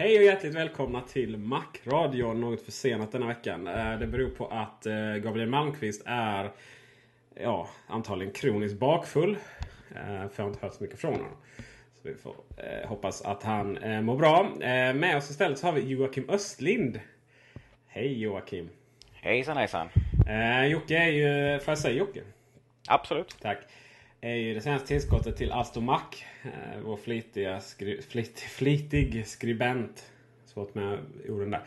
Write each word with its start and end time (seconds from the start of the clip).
Hej 0.00 0.18
och 0.18 0.24
hjärtligt 0.24 0.54
välkomna 0.54 1.00
till 1.00 1.36
Macradion. 1.36 2.40
Något 2.40 2.62
försenat 2.62 3.12
denna 3.12 3.26
veckan. 3.26 3.66
Eh, 3.66 3.98
Det 3.98 4.06
beror 4.06 4.30
på 4.30 4.46
att 4.46 4.86
eh, 4.86 5.14
Gabriel 5.14 5.48
Malmqvist 5.48 6.02
är 6.06 6.50
ja, 7.34 7.68
antagligen 7.86 8.32
kroniskt 8.34 8.78
bakfull. 8.78 9.36
Eh, 9.94 10.04
För 10.04 10.32
jag 10.36 10.44
har 10.44 10.48
inte 10.48 10.66
hört 10.66 10.74
så 10.74 10.82
mycket 10.82 11.00
från 11.00 11.12
honom. 11.12 11.36
Så 11.94 12.08
vi 12.08 12.14
får 12.14 12.34
eh, 12.56 12.88
hoppas 12.88 13.22
att 13.22 13.42
han 13.42 13.76
eh, 13.78 14.00
mår 14.00 14.16
bra. 14.16 14.40
Eh, 14.60 14.94
Med 14.94 15.16
oss 15.16 15.30
istället 15.30 15.58
så 15.58 15.66
har 15.66 15.72
vi 15.72 15.80
Joakim 15.80 16.30
Östlind. 16.30 17.00
Hej 17.86 18.20
Joakim. 18.22 18.68
Hejsan 19.12 19.56
hejsan. 19.56 19.88
Eh, 20.28 20.66
Jocke 20.66 20.96
är 20.98 21.08
ju, 21.10 21.58
får 21.60 21.70
jag 21.72 21.78
säga 21.78 21.94
Jocke? 21.98 22.20
Absolut. 22.88 23.36
Tack. 23.40 23.58
Är 24.20 24.34
ju 24.34 24.54
det 24.54 24.60
senaste 24.60 24.88
tillskottet 24.88 25.36
till 25.36 25.52
Astomac. 25.52 26.24
Eh, 26.42 26.80
vår 26.84 26.96
flitiga 26.96 27.60
skri, 27.60 28.02
flit, 28.02 28.40
flitig 28.40 29.26
skribent. 29.26 30.12
Svårt 30.46 30.74
med 30.74 30.98
orden 31.28 31.50
där. 31.50 31.62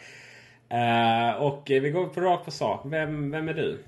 Eh, 0.69 1.35
och 1.41 1.63
vi 1.65 1.89
går 1.91 2.07
på 2.07 2.21
rakt 2.21 2.45
på 2.45 2.51
sak. 2.51 2.81
Vem, 2.85 3.31
vem 3.31 3.49
är 3.49 3.53
du? 3.53 3.83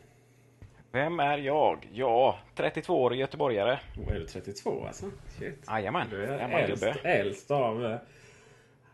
Vem 0.92 1.20
är 1.20 1.38
jag? 1.38 1.90
Ja, 1.94 2.40
32-årig 2.56 3.20
göteborgare. 3.20 3.80
Oh, 3.98 4.14
är 4.16 4.20
du 4.20 4.26
32 4.26 4.86
alltså? 4.88 5.06
Shit. 5.40 5.66
Jajamän, 5.68 6.08
Du 6.10 6.24
är 6.26 6.40
gammal 6.40 6.62
äldst, 6.62 6.84
gubbe. 6.84 7.00
äldst 7.10 7.52
av 7.52 7.86
eh, 7.86 7.98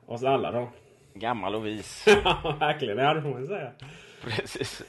oss 0.06 0.24
alla 0.24 0.52
då. 0.52 0.70
Gammal 1.14 1.56
och 1.56 1.66
vis. 1.66 2.08
Verkligen. 2.60 2.98
Det 2.98 3.22
får 3.22 3.30
man 3.30 3.48
säga. 3.48 3.72
Precis. 4.24 4.84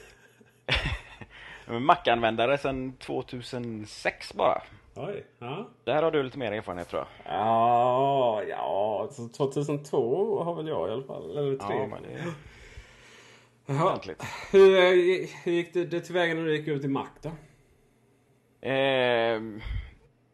Mac-användare 1.67 2.57
sedan 2.57 2.93
2006 2.97 4.33
bara. 4.33 4.61
Oj. 4.95 5.25
Ja. 5.39 5.69
Där 5.83 6.03
har 6.03 6.11
du 6.11 6.23
lite 6.23 6.39
mer 6.39 6.51
erfarenhet 6.51 6.89
tror 6.89 7.01
jag. 7.01 7.33
Ja, 7.35 8.43
ja 8.43 9.07
så 9.11 9.27
2002 9.27 10.43
har 10.43 10.55
väl 10.55 10.67
jag 10.67 10.89
i 10.89 10.91
alla 10.91 11.03
fall. 11.03 11.37
Eller 11.37 11.57
tre. 11.57 11.77
Ja, 11.77 11.87
men 11.87 12.03
det 12.03 12.33
Jaha. 13.65 13.85
ordentligt. 13.85 14.23
Hur, 14.51 14.77
eh, 14.77 15.29
hur 15.43 15.51
gick 15.51 15.73
det, 15.73 15.85
det 15.85 15.99
tillväga 15.99 16.33
när 16.33 16.45
du 16.45 16.57
gick 16.57 16.67
ut 16.67 16.83
i 16.85 16.87
Mac 16.87 17.07
då? 17.21 17.31
Ehm, 18.61 19.61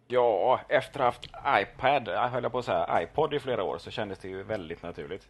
ja, 0.07 0.61
efter 0.69 0.99
att 0.99 1.25
ha 1.33 1.51
haft 1.51 1.67
iPad, 1.75 2.07
jag 2.07 2.29
höll 2.29 2.43
jag 2.43 2.51
på 2.51 2.59
att 2.59 2.65
säga 2.65 3.01
iPod 3.03 3.33
i 3.33 3.39
flera 3.39 3.63
år 3.63 3.77
så 3.77 3.91
kändes 3.91 4.19
det 4.19 4.27
ju 4.27 4.43
väldigt 4.43 4.83
naturligt. 4.83 5.27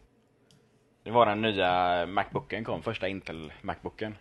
Det 1.02 1.10
var 1.10 1.26
den 1.26 1.42
nya 1.42 2.06
Macbooken 2.06 2.64
kom, 2.64 2.82
första 2.82 3.08
Intel 3.08 3.52
Macbooken. 3.62 4.16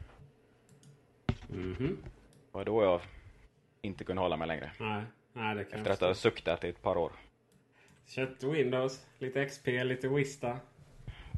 Mhm. 1.47 1.97
Det 2.51 2.57
var 2.57 2.65
då 2.65 2.83
jag 2.83 3.01
inte 3.81 4.03
kunde 4.03 4.21
hålla 4.21 4.37
mig 4.37 4.47
längre. 4.47 4.71
Nej, 4.79 5.03
nej 5.33 5.55
det 5.55 5.63
kan 5.63 5.79
Efter 5.79 5.91
att 5.91 5.99
ha 5.99 6.13
suktat 6.13 6.63
i 6.63 6.69
ett 6.69 6.81
par 6.81 6.97
år. 6.97 7.11
Köpt 8.07 8.43
Windows, 8.43 9.05
lite 9.19 9.45
XP, 9.45 9.67
lite 9.67 10.07
Vista. 10.07 10.59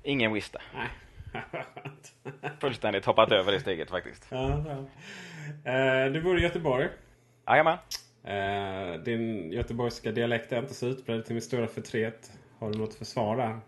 Ingen 0.03 0.33
Vista. 0.33 0.61
Nej. 0.73 0.87
Fullständigt 2.61 3.05
hoppat 3.05 3.31
över 3.31 3.51
det 3.51 3.59
steget 3.59 3.89
faktiskt. 3.89 4.27
ja, 4.31 4.63
ja. 4.67 5.71
Eh, 5.71 6.11
du 6.11 6.21
bor 6.21 6.39
i 6.39 6.41
Göteborg. 6.41 6.89
Jajamän. 7.47 7.77
Eh, 8.23 8.93
din 9.03 9.51
göteborgska 9.51 10.11
dialekt 10.11 10.51
är 10.51 10.59
inte 10.59 10.73
så 10.73 10.87
utbredd 10.87 11.25
till 11.25 11.33
min 11.33 11.41
stora 11.41 11.67
förtret. 11.67 12.31
Har 12.59 12.71
du 12.71 12.77
något 12.79 12.93
försvar 12.95 13.37
där? 13.37 13.59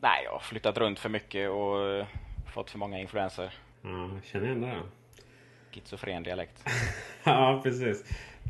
Nej, 0.00 0.24
jag 0.24 0.32
har 0.32 0.38
flyttat 0.38 0.78
runt 0.78 0.98
för 0.98 1.08
mycket 1.08 1.50
och 1.50 2.06
fått 2.54 2.70
för 2.70 2.78
många 2.78 2.98
influenser. 2.98 3.54
Ja, 3.82 4.10
känner 4.24 4.46
igen 4.46 4.60
det. 4.60 4.82
Schizofren 5.72 6.22
dialekt. 6.22 6.64
ja, 7.24 7.60
precis. 7.62 8.04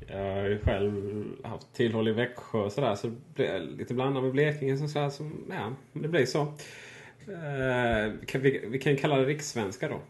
Jag 0.07 0.35
har 0.35 0.49
ju 0.49 0.59
själv 0.59 1.25
haft 1.45 1.75
tillhåll 1.75 2.09
i 2.09 2.13
Växjö 2.13 2.59
och 2.59 2.73
sådär. 2.73 2.95
Så 2.95 3.07
det 3.07 3.17
blir 3.35 3.61
lite 3.61 3.95
blandat 3.95 4.23
med 4.23 4.33
Blekinge. 4.33 4.77
Så 4.77 4.89
sådär, 4.89 5.11
så, 5.11 5.31
ja, 5.51 5.73
det 5.93 6.09
blir 6.09 6.27
så. 6.27 6.41
Eh, 6.41 8.13
kan 8.27 8.41
vi, 8.41 8.65
vi 8.69 8.79
kan 8.79 8.97
kalla 8.97 9.17
det 9.17 9.25
rikssvenska 9.25 9.89
då. 9.89 10.01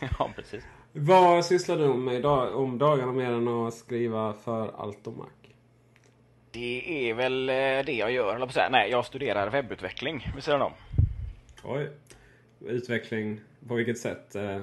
ja, 0.18 0.30
precis. 0.36 0.64
Vad 0.92 1.44
sysslar 1.44 1.76
du 1.76 1.94
med 1.94 2.14
idag, 2.14 2.56
om 2.56 2.78
dagarna 2.78 3.12
mer 3.12 3.30
än 3.30 3.48
att 3.48 3.74
skriva 3.74 4.32
för 4.32 4.80
Altomac? 4.80 5.28
Det 6.50 7.10
är 7.10 7.14
väl 7.14 7.48
eh, 7.48 7.54
det 7.54 7.92
jag 7.92 8.12
gör, 8.12 8.38
jag 8.38 8.52
säga. 8.52 8.68
Nej, 8.70 8.90
jag 8.90 9.06
studerar 9.06 9.50
webbutveckling 9.50 10.28
vid 10.34 10.44
sidan 10.44 10.62
om. 10.62 10.72
Oj. 11.64 11.90
Utveckling 12.60 13.40
på 13.68 13.74
vilket 13.74 13.98
sätt? 13.98 14.34
Eh, 14.34 14.62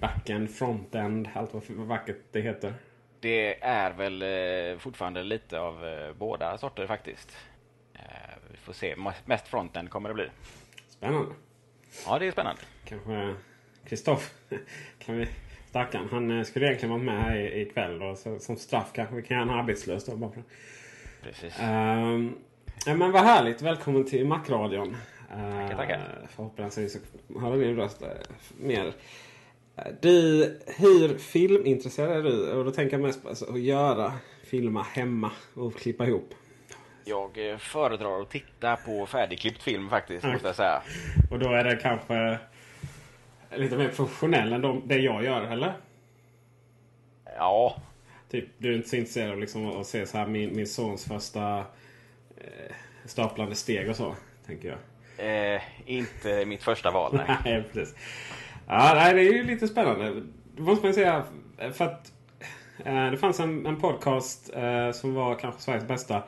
backend, 0.00 0.50
frontend, 0.50 1.28
allt 1.34 1.54
vad, 1.54 1.62
vackert 1.70 2.16
det 2.32 2.40
heter. 2.40 2.74
Det 3.20 3.62
är 3.64 3.92
väl 3.92 4.22
eh, 4.22 4.78
fortfarande 4.78 5.22
lite 5.22 5.60
av 5.60 5.86
eh, 5.86 6.12
båda 6.12 6.58
sorter 6.58 6.86
faktiskt. 6.86 7.36
Eh, 7.94 8.00
vi 8.50 8.56
får 8.56 8.72
se. 8.72 8.94
Mest 9.24 9.48
fronten 9.48 9.88
kommer 9.88 10.08
det 10.08 10.14
bli. 10.14 10.28
Spännande. 10.88 11.30
Ja, 12.06 12.18
det 12.18 12.26
är 12.26 12.32
spännande. 12.32 12.60
Kanske 12.84 13.34
Kristoff, 13.88 14.34
kan 14.98 15.16
vi 15.16 15.28
Stackarn, 15.68 16.08
han 16.10 16.38
eh, 16.38 16.44
skulle 16.44 16.66
egentligen 16.66 16.90
vara 16.90 17.02
med 17.02 17.22
här 17.22 17.36
i- 17.36 17.60
ikväll. 17.62 17.98
Då, 17.98 18.16
så, 18.16 18.38
som 18.38 18.56
straff 18.56 18.90
kanske 18.94 19.14
vi 19.14 19.22
kan 19.22 19.36
göra 19.36 19.46
honom 19.46 19.60
arbetslös 19.60 20.04
då. 20.04 20.16
Bara 20.16 20.30
för. 20.30 20.42
Precis. 21.22 21.56
Ehm, 21.60 22.34
ja, 22.86 22.94
men 22.94 23.12
vad 23.12 23.22
härligt. 23.22 23.62
Välkommen 23.62 24.04
till 24.04 24.26
Macradion. 24.26 24.96
Tackar, 25.28 25.76
tackar. 25.76 26.26
Förhoppningsvis 26.28 26.92
så 26.92 27.40
höra 27.40 27.56
din 27.56 27.76
röst 27.76 28.02
eh, 28.02 28.08
mer. 28.60 28.92
Du, 30.00 30.58
hur 30.66 31.18
filmintresserad 31.18 32.16
är 32.16 32.22
du? 32.22 32.52
Och 32.52 32.64
då 32.64 32.70
tänker 32.70 32.96
jag 32.96 33.06
mest 33.06 33.22
på 33.22 33.28
alltså, 33.28 33.52
att 33.52 33.60
göra, 33.60 34.12
filma 34.44 34.82
hemma 34.82 35.30
och 35.54 35.76
klippa 35.76 36.06
ihop. 36.06 36.34
Jag 37.04 37.50
eh, 37.50 37.58
föredrar 37.58 38.20
att 38.20 38.30
titta 38.30 38.76
på 38.76 39.06
färdigklippt 39.06 39.62
film 39.62 39.90
faktiskt, 39.90 40.24
Mm. 40.24 40.32
måste 40.34 40.48
jag 40.48 40.56
säga. 40.56 40.82
Och 41.30 41.38
då 41.38 41.52
är 41.52 41.64
det 41.64 41.76
kanske 41.76 42.38
lite 43.56 43.76
mer 43.76 43.88
professionell 43.88 44.52
än 44.52 44.60
de, 44.60 44.82
det 44.86 44.96
jag 44.98 45.24
gör, 45.24 45.42
eller? 45.42 45.72
Ja, 47.36 47.76
Typ, 48.30 48.44
du 48.58 48.72
är 48.72 48.76
inte 48.76 48.88
så 48.88 48.96
intresserad 48.96 49.30
av 49.30 49.38
liksom 49.40 49.80
att 49.80 49.86
se 49.86 50.06
så 50.06 50.18
här 50.18 50.26
min, 50.26 50.56
min 50.56 50.66
sons 50.66 51.04
första 51.04 51.58
eh, 52.36 52.74
staplande 53.04 53.54
steg 53.54 53.90
och 53.90 53.96
så, 53.96 54.14
tänker 54.46 54.68
jag. 55.16 55.54
eh, 55.54 55.62
inte 55.86 56.44
mitt 56.44 56.62
första 56.62 56.90
val. 56.90 57.20
Nej. 57.26 57.36
Nej, 57.44 57.64
precis. 57.72 57.94
Ja, 58.66 58.92
nej, 58.94 59.14
det 59.14 59.20
är 59.20 59.32
ju 59.32 59.44
lite 59.44 59.68
spännande. 59.68 60.22
Det 60.56 60.62
måste 60.62 60.86
man 60.86 60.94
säga. 60.94 61.24
För 61.72 61.84
att 61.84 62.12
Eh, 62.84 63.10
det 63.10 63.16
fanns 63.16 63.40
en, 63.40 63.66
en 63.66 63.80
podcast 63.80 64.50
eh, 64.54 64.90
som 64.90 65.14
var 65.14 65.34
kanske 65.34 65.60
Sveriges 65.60 65.88
bästa. 65.88 66.22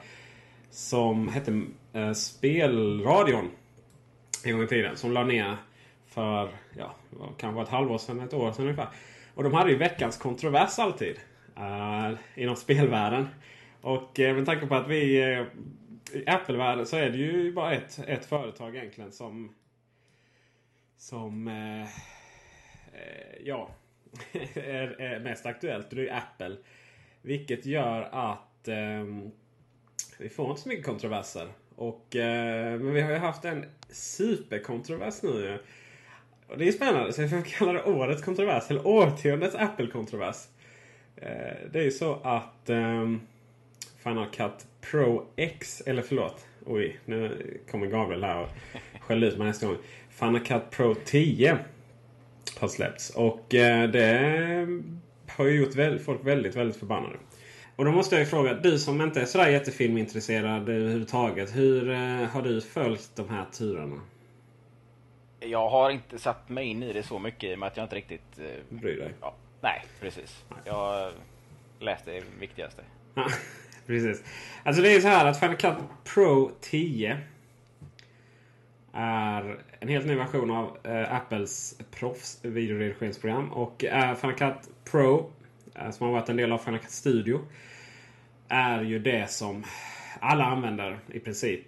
Som 0.70 1.28
hette 1.28 1.62
eh, 1.92 2.12
Spelradion. 2.12 3.50
En 4.44 4.52
gång 4.52 4.62
i 4.62 4.66
tiden. 4.66 4.96
Som 4.96 5.12
la 5.12 5.24
ner 5.24 5.56
för 6.06 6.48
ja, 6.78 6.94
kanske 7.36 7.62
ett 7.62 7.68
halvår 7.68 7.98
sedan, 7.98 8.20
ett 8.20 8.34
år 8.34 8.52
sedan 8.52 8.64
ungefär. 8.64 8.88
Och 9.34 9.42
de 9.42 9.52
hade 9.52 9.70
ju 9.70 9.76
veckans 9.76 10.18
kontrovers 10.18 10.78
alltid. 10.78 11.16
Uh, 11.58 12.18
inom 12.34 12.56
spelvärlden. 12.56 13.28
Och 13.80 14.18
uh, 14.18 14.34
med 14.34 14.46
tanke 14.46 14.66
på 14.66 14.74
att 14.74 14.88
vi 14.88 15.24
uh, 15.24 15.46
i 16.12 16.26
Apple-världen 16.26 16.86
så 16.86 16.96
är 16.96 17.10
det 17.10 17.16
ju 17.16 17.52
bara 17.52 17.72
ett, 17.72 17.98
ett 18.06 18.26
företag 18.26 18.76
egentligen 18.76 19.12
som 19.12 19.54
som 20.96 21.48
Eh, 22.94 23.42
ja, 23.44 23.70
är, 24.54 25.00
är, 25.00 25.20
mest 25.20 25.46
aktuellt. 25.46 25.88
Och 25.88 25.96
det 25.96 26.08
är 26.08 26.16
Apple. 26.16 26.56
Vilket 27.22 27.66
gör 27.66 28.08
att 28.12 28.68
ehm, 28.68 29.30
vi 30.18 30.28
får 30.28 30.50
inte 30.50 30.62
så 30.62 30.68
mycket 30.68 30.86
kontroverser. 30.86 31.48
Och, 31.76 32.16
eh, 32.16 32.80
men 32.80 32.94
vi 32.94 33.00
har 33.00 33.10
ju 33.10 33.16
haft 33.16 33.44
en 33.44 33.64
superkontrovers 33.90 35.22
nu. 35.22 35.58
Och 36.46 36.58
det 36.58 36.68
är 36.68 36.72
spännande. 36.72 37.12
Så 37.12 37.22
jag 37.22 37.30
får 37.30 37.42
kalla 37.42 37.72
det 37.72 37.82
årets 37.82 38.22
kontrovers. 38.22 38.70
Eller 38.70 38.86
årtiondets 38.86 39.54
Apple-kontrovers. 39.54 40.46
Eh, 41.16 41.70
det 41.72 41.78
är 41.78 41.84
ju 41.84 41.90
så 41.90 42.14
att 42.22 42.70
ehm, 42.70 43.20
Final 44.02 44.26
Cut 44.30 44.66
Pro 44.80 45.26
X, 45.36 45.82
eller 45.86 46.02
förlåt. 46.02 46.46
Oj, 46.66 46.98
nu 47.04 47.58
kommer 47.70 47.86
Gabriel 47.86 48.24
här 48.24 48.42
och 48.42 48.48
skäller 49.00 49.26
ut 49.26 49.38
mig 49.38 49.46
nästa 49.46 49.66
gång. 49.66 49.76
Final 50.10 50.40
Cut 50.40 50.70
Pro 50.70 50.94
10 50.94 51.58
har 52.58 52.68
släppts. 52.68 53.10
Och 53.10 53.54
uh, 53.54 53.90
det 53.90 54.80
har 55.28 55.44
ju 55.44 55.60
gjort 55.60 56.02
folk 56.04 56.26
väldigt, 56.26 56.56
väldigt 56.56 56.76
förbannade. 56.76 57.16
Och 57.76 57.84
då 57.84 57.92
måste 57.92 58.14
jag 58.14 58.20
ju 58.20 58.26
fråga, 58.26 58.54
du 58.54 58.78
som 58.78 59.00
inte 59.00 59.20
är 59.20 59.24
sådär 59.24 59.48
jättefilmintresserad 59.48 60.68
överhuvudtaget. 60.68 61.56
Hur 61.56 61.88
uh, 61.88 62.24
har 62.24 62.42
du 62.42 62.60
följt 62.60 63.10
de 63.14 63.28
här 63.28 63.44
turerna? 63.52 64.00
Jag 65.40 65.70
har 65.70 65.90
inte 65.90 66.18
satt 66.18 66.48
mig 66.48 66.66
in 66.66 66.82
i 66.82 66.92
det 66.92 67.02
så 67.02 67.18
mycket 67.18 67.50
i 67.50 67.54
och 67.54 67.58
med 67.58 67.66
att 67.66 67.76
jag 67.76 67.84
inte 67.84 67.96
riktigt... 67.96 68.38
Uh, 68.38 68.78
Bryr 68.78 68.96
dig? 68.96 69.14
Ja, 69.20 69.34
nej, 69.60 69.84
precis. 70.00 70.44
Nej. 70.48 70.58
Jag 70.64 71.12
läste 71.78 72.10
det 72.10 72.22
viktigaste. 72.40 72.82
Precis. 73.86 74.22
Alltså 74.62 74.82
det 74.82 74.94
är 74.94 75.00
så 75.00 75.08
här 75.08 75.26
att 75.26 75.40
Final 75.40 75.56
Cut 75.56 75.74
Pro 76.04 76.50
10 76.60 77.18
är 78.94 79.58
en 79.80 79.88
helt 79.88 80.06
ny 80.06 80.14
version 80.14 80.50
av 80.50 80.76
eh, 80.82 81.14
Apples 81.14 81.78
proffs 81.90 82.38
videoredigeringsprogram. 82.42 83.52
Och 83.52 83.84
eh, 83.84 84.14
Final 84.14 84.36
Cut 84.36 84.70
Pro, 84.90 85.30
eh, 85.74 85.90
som 85.90 86.06
har 86.06 86.14
varit 86.14 86.28
en 86.28 86.36
del 86.36 86.52
av 86.52 86.58
Final 86.58 86.80
Cut 86.80 86.90
Studio, 86.90 87.40
är 88.48 88.82
ju 88.82 88.98
det 88.98 89.30
som 89.30 89.64
alla 90.20 90.44
använder 90.44 90.98
i 91.12 91.20
princip. 91.20 91.62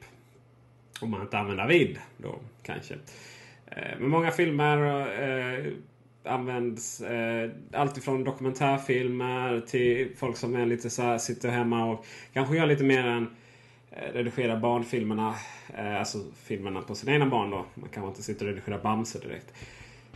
Om 1.00 1.11
man 1.11 1.23
inte 1.23 1.38
använder 1.38 1.67
vid 1.67 1.99
då 2.17 2.38
kanske. 2.62 2.94
Eh, 3.67 3.99
men 3.99 4.11
många 4.11 4.31
filmer 4.31 5.06
eh, 5.23 5.73
används 6.25 7.00
eh, 7.00 7.50
alltifrån 7.73 8.25
dokumentärfilmer 8.25 9.61
till 9.61 10.11
folk 10.17 10.37
som 10.37 10.56
är 10.56 10.67
lite 10.67 10.90
så 10.90 11.02
här, 11.02 11.19
sitter 11.19 11.49
hemma 11.49 11.84
och 11.84 12.06
kanske 12.32 12.56
gör 12.56 12.67
lite 12.67 12.84
mer 12.84 13.06
än 13.06 13.23
eh, 13.23 13.28
Eh, 13.96 14.12
redigera 14.12 14.56
barnfilmerna. 14.56 15.34
Eh, 15.75 15.98
alltså 15.98 16.19
filmerna 16.44 16.82
på 16.82 16.94
sina 16.94 17.12
egna 17.12 17.26
barn 17.26 17.50
då. 17.50 17.64
Man 17.75 17.88
kanske 17.88 18.08
inte 18.08 18.22
sitter 18.22 18.46
och 18.46 18.52
redigerar 18.52 18.78
Bamse 18.78 19.19
direkt. 19.19 19.52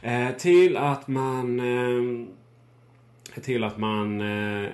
Eh, 0.02 0.30
till 0.30 0.76
att 0.76 1.08
man 1.08 1.60
eh, 1.60 2.26
till 3.42 3.64
att 3.64 3.78
man 3.78 4.20
eh, 4.20 4.68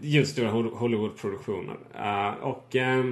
gör 0.00 0.24
stora 0.24 0.50
Hollywoodproduktioner. 0.50 1.76
Eh, 1.94 2.34
och 2.34 2.76
eh, 2.76 3.04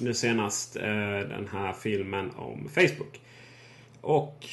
nu 0.00 0.14
senast 0.14 0.76
eh, 0.76 0.82
den 1.28 1.48
här 1.52 1.72
filmen 1.72 2.30
om 2.36 2.68
Facebook. 2.68 3.20
Och 4.00 4.46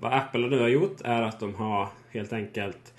vad 0.00 0.12
Apple 0.12 0.48
nu 0.48 0.60
har 0.60 0.68
gjort 0.68 1.00
är 1.04 1.22
att 1.22 1.40
de 1.40 1.54
har 1.54 1.88
helt 2.10 2.32
enkelt 2.32 2.94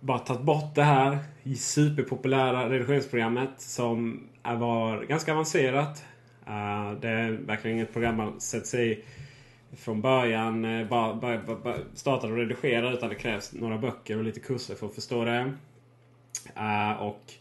bara 0.00 0.18
tagit 0.18 0.42
bort 0.42 0.74
det 0.74 0.82
här 0.82 1.18
superpopulära 1.56 2.70
redigeringsprogrammet 2.70 3.50
som 3.56 4.28
Eh, 4.48 4.58
var 4.58 5.02
ganska 5.02 5.32
avancerat. 5.32 6.04
Eh, 6.46 6.92
det 7.00 7.08
är 7.08 7.30
verkligen 7.30 7.76
inget 7.76 7.92
program 7.92 8.16
man 8.16 8.40
sätter 8.40 8.66
sig 8.66 8.92
i 8.92 9.04
från 9.76 10.00
början. 10.00 10.64
Eh, 10.64 10.88
bara, 10.88 11.14
bara, 11.14 11.38
bara 11.38 11.76
startar 11.94 12.30
och 12.30 12.36
redigerar 12.36 12.92
utan 12.92 13.08
det 13.08 13.14
krävs 13.14 13.52
några 13.52 13.78
böcker 13.78 14.18
och 14.18 14.24
lite 14.24 14.40
kurser 14.40 14.74
för 14.74 14.86
att 14.86 14.94
förstå 14.94 15.24
det. 15.24 15.52
Uh, 16.56 17.02
och 17.02 17.32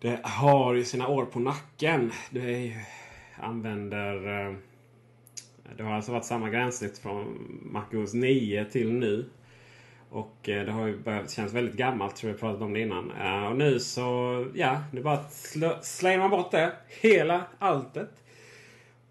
det 0.00 0.20
har 0.22 0.74
ju 0.74 0.84
sina 0.84 1.08
år 1.08 1.24
på 1.24 1.40
nacken. 1.40 2.12
Det 2.30 2.76
använder 3.36 4.56
det 5.76 5.82
har 5.82 5.92
alltså 5.92 6.12
varit 6.12 6.24
samma 6.24 6.50
gränssnitt 6.50 6.98
från 6.98 7.48
MacOS 7.62 8.14
9 8.14 8.64
till 8.64 8.92
nu. 8.92 9.28
Och 10.10 10.48
eh, 10.48 10.64
det 10.64 10.72
har 10.72 10.86
ju 10.86 10.96
börjat 10.96 11.30
kännas 11.30 11.52
väldigt 11.52 11.74
gammalt, 11.74 12.16
tror 12.16 12.32
jag 12.32 12.40
pratat 12.40 12.62
om 12.62 12.72
det 12.72 12.80
innan. 12.80 13.10
Eh, 13.10 13.46
och 13.46 13.56
nu 13.56 13.80
så, 13.80 14.46
ja, 14.54 14.82
nu 14.92 15.02
bara 15.02 15.24
slänger 15.82 16.18
man 16.18 16.30
bort 16.30 16.50
det. 16.50 16.72
Hela 16.88 17.44
alltet. 17.58 18.10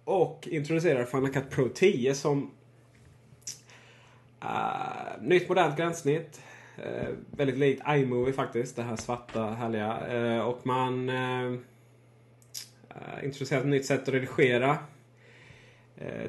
Och 0.04 0.48
introducerar 0.52 1.06
Final 1.06 1.34
Cut 1.34 1.50
Pro 1.50 1.70
10 1.70 2.16
som 2.16 2.52
uh, 4.44 5.22
nytt 5.22 5.50
modernt 5.50 5.78
gränssnitt. 5.78 6.42
Uh, 6.78 7.10
väldigt 7.32 7.58
likt 7.58 7.84
iMovie 7.90 8.34
faktiskt. 8.34 8.76
Det 8.76 8.84
här 8.84 8.96
svarta 8.96 9.44
härliga. 9.50 10.44
och 10.44 10.66
man 10.66 11.12
introducerar 13.24 13.60
ett 13.60 13.68
nytt 13.68 13.86
sätt 13.86 14.02
att 14.02 14.10
redigera 14.14 14.78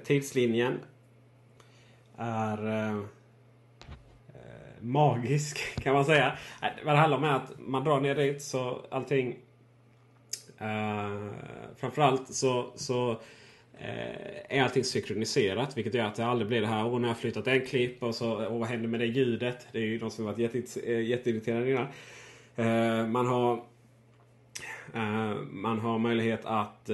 tidslinjen 0.05 0.78
är 2.17 3.02
magisk 4.82 5.75
kan 5.82 5.94
man 5.94 6.05
säga. 6.05 6.37
Äh, 6.62 6.69
vad 6.85 6.94
det 6.94 6.99
handlar 6.99 7.19
om 7.19 7.25
är 7.25 7.37
att 7.37 7.53
man 7.59 7.85
drar 7.85 8.00
ner 8.00 8.15
dit 8.15 8.43
så 8.43 8.87
allting... 8.91 9.37
Uh, 10.62 11.31
framförallt 11.77 12.35
så, 12.35 12.73
så 12.75 13.11
uh, 13.11 13.17
är 14.49 14.62
allting 14.62 14.85
synkroniserat. 14.85 15.77
Vilket 15.77 15.94
gör 15.94 16.05
att 16.05 16.15
det 16.15 16.27
aldrig 16.27 16.49
blir 16.49 16.61
det 16.61 16.67
här. 16.67 16.87
Åh, 16.87 16.94
nu 16.94 17.00
har 17.00 17.09
jag 17.09 17.19
flyttat 17.19 17.47
en 17.47 17.67
klipp 17.67 18.03
och 18.03 18.15
så 18.15 18.47
och 18.47 18.59
vad 18.59 18.69
händer 18.69 18.88
med 18.88 19.00
det 19.00 19.06
ljudet? 19.06 19.67
Det 19.73 19.79
är 19.79 19.82
ju 19.82 19.99
de 19.99 20.11
som 20.11 20.25
varit 20.25 20.38
jätte, 20.38 20.62
eh, 20.93 21.00
jätteirriterade 21.00 21.71
innan. 21.71 21.87
Uh, 22.59 23.09
man 23.09 23.27
har 23.27 23.62
man 25.50 25.79
har 25.79 25.99
möjlighet 25.99 26.44
att 26.44 26.91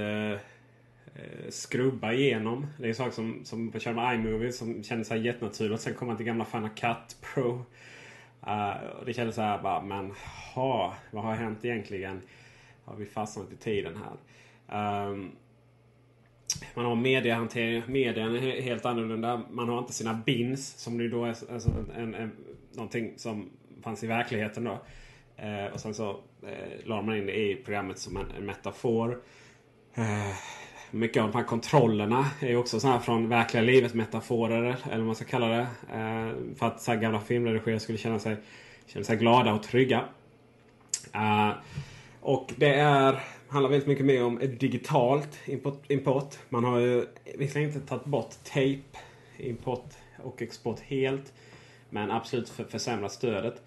Eh, 1.19 1.51
skrubba 1.51 2.13
igenom. 2.13 2.67
Det 2.79 2.89
är 2.89 2.93
saker 2.93 3.11
som, 3.11 3.45
som 3.45 3.73
på 3.73 3.93
med 3.93 4.15
iMovie 4.15 4.53
som 4.53 4.83
kändes 4.83 5.09
så 5.09 5.17
jättenaturligt. 5.17 5.83
Sen 5.83 5.95
kom 5.95 6.09
man 6.09 6.17
till 6.17 6.27
gamla 6.27 6.45
Final 6.45 6.69
Cut 6.69 7.17
Pro. 7.21 7.65
Uh, 8.47 9.05
det 9.07 9.13
kändes 9.13 9.35
så 9.35 9.43
här 9.43 9.63
bara, 9.63 9.83
men 9.83 10.13
ha, 10.55 10.95
vad 11.11 11.25
har 11.25 11.35
hänt 11.35 11.65
egentligen? 11.65 12.23
Har 12.85 12.97
vi 12.97 13.07
fastnat 13.07 13.53
i 13.53 13.57
tiden 13.57 13.95
här? 13.97 15.07
Um, 15.09 15.31
man 16.75 16.85
har 16.85 16.95
mediehantering. 16.95 17.83
Medien 17.87 18.37
är 18.37 18.63
helt 18.63 18.87
annorlunda. 18.87 19.43
Man 19.51 19.69
har 19.69 19.79
inte 19.79 19.93
sina 19.93 20.15
bins 20.15 20.79
som 20.79 20.99
det 20.99 21.09
då 21.09 21.25
är 21.25 21.29
alltså 21.29 21.71
en, 21.97 22.15
en, 22.15 22.33
någonting 22.73 23.13
som 23.17 23.51
fanns 23.83 24.05
i 24.05 24.07
verkligheten 24.07 24.65
då. 24.65 24.79
Uh, 25.43 25.73
och 25.73 25.81
sen 25.81 25.95
så 25.95 26.11
uh, 26.13 26.85
la 26.85 27.03
man 27.03 27.17
in 27.17 27.27
det 27.27 27.37
i 27.37 27.57
programmet 27.65 27.99
som 27.99 28.17
en, 28.17 28.31
en 28.39 28.47
metafor. 28.47 29.23
Mycket 30.91 31.23
av 31.23 31.31
de 31.33 31.39
här 31.39 31.45
kontrollerna 31.45 32.31
är 32.41 32.49
ju 32.49 32.57
också 32.57 32.81
så 32.81 32.89
här 32.89 32.99
från 32.99 33.29
verkliga 33.29 33.63
livet 33.63 33.95
metaforer. 33.95 34.77
Eller 34.85 34.97
vad 34.97 35.07
man 35.07 35.15
ska 35.15 35.25
kalla 35.25 35.49
det. 35.49 35.67
Eh, 35.93 36.57
för 36.57 36.67
att 36.67 36.83
så 36.83 36.93
här 36.93 37.01
gamla 37.01 37.21
filmredigerare 37.21 37.81
skulle 37.81 37.99
känna 37.99 38.19
sig, 38.19 38.37
känna 38.87 39.05
sig 39.05 39.17
glada 39.17 39.53
och 39.53 39.63
trygga. 39.63 40.05
Eh, 41.13 41.51
och 42.21 42.53
det 42.57 42.75
är, 42.75 43.21
handlar 43.49 43.71
väldigt 43.71 43.89
mycket 43.89 44.07
mer 44.07 44.25
om 44.25 44.39
digitalt 44.39 45.39
import. 45.47 45.91
import. 45.91 46.39
Man 46.49 46.65
har 46.65 46.79
ju 46.79 47.07
visserligen 47.39 47.73
inte 47.73 47.89
tagit 47.89 48.05
bort 48.05 48.31
tape 48.45 48.99
import 49.39 49.89
och 50.23 50.43
export 50.43 50.81
helt. 50.81 51.33
Men 51.91 52.11
absolut 52.11 52.49
försämrat 52.49 53.13
stödet. 53.13 53.63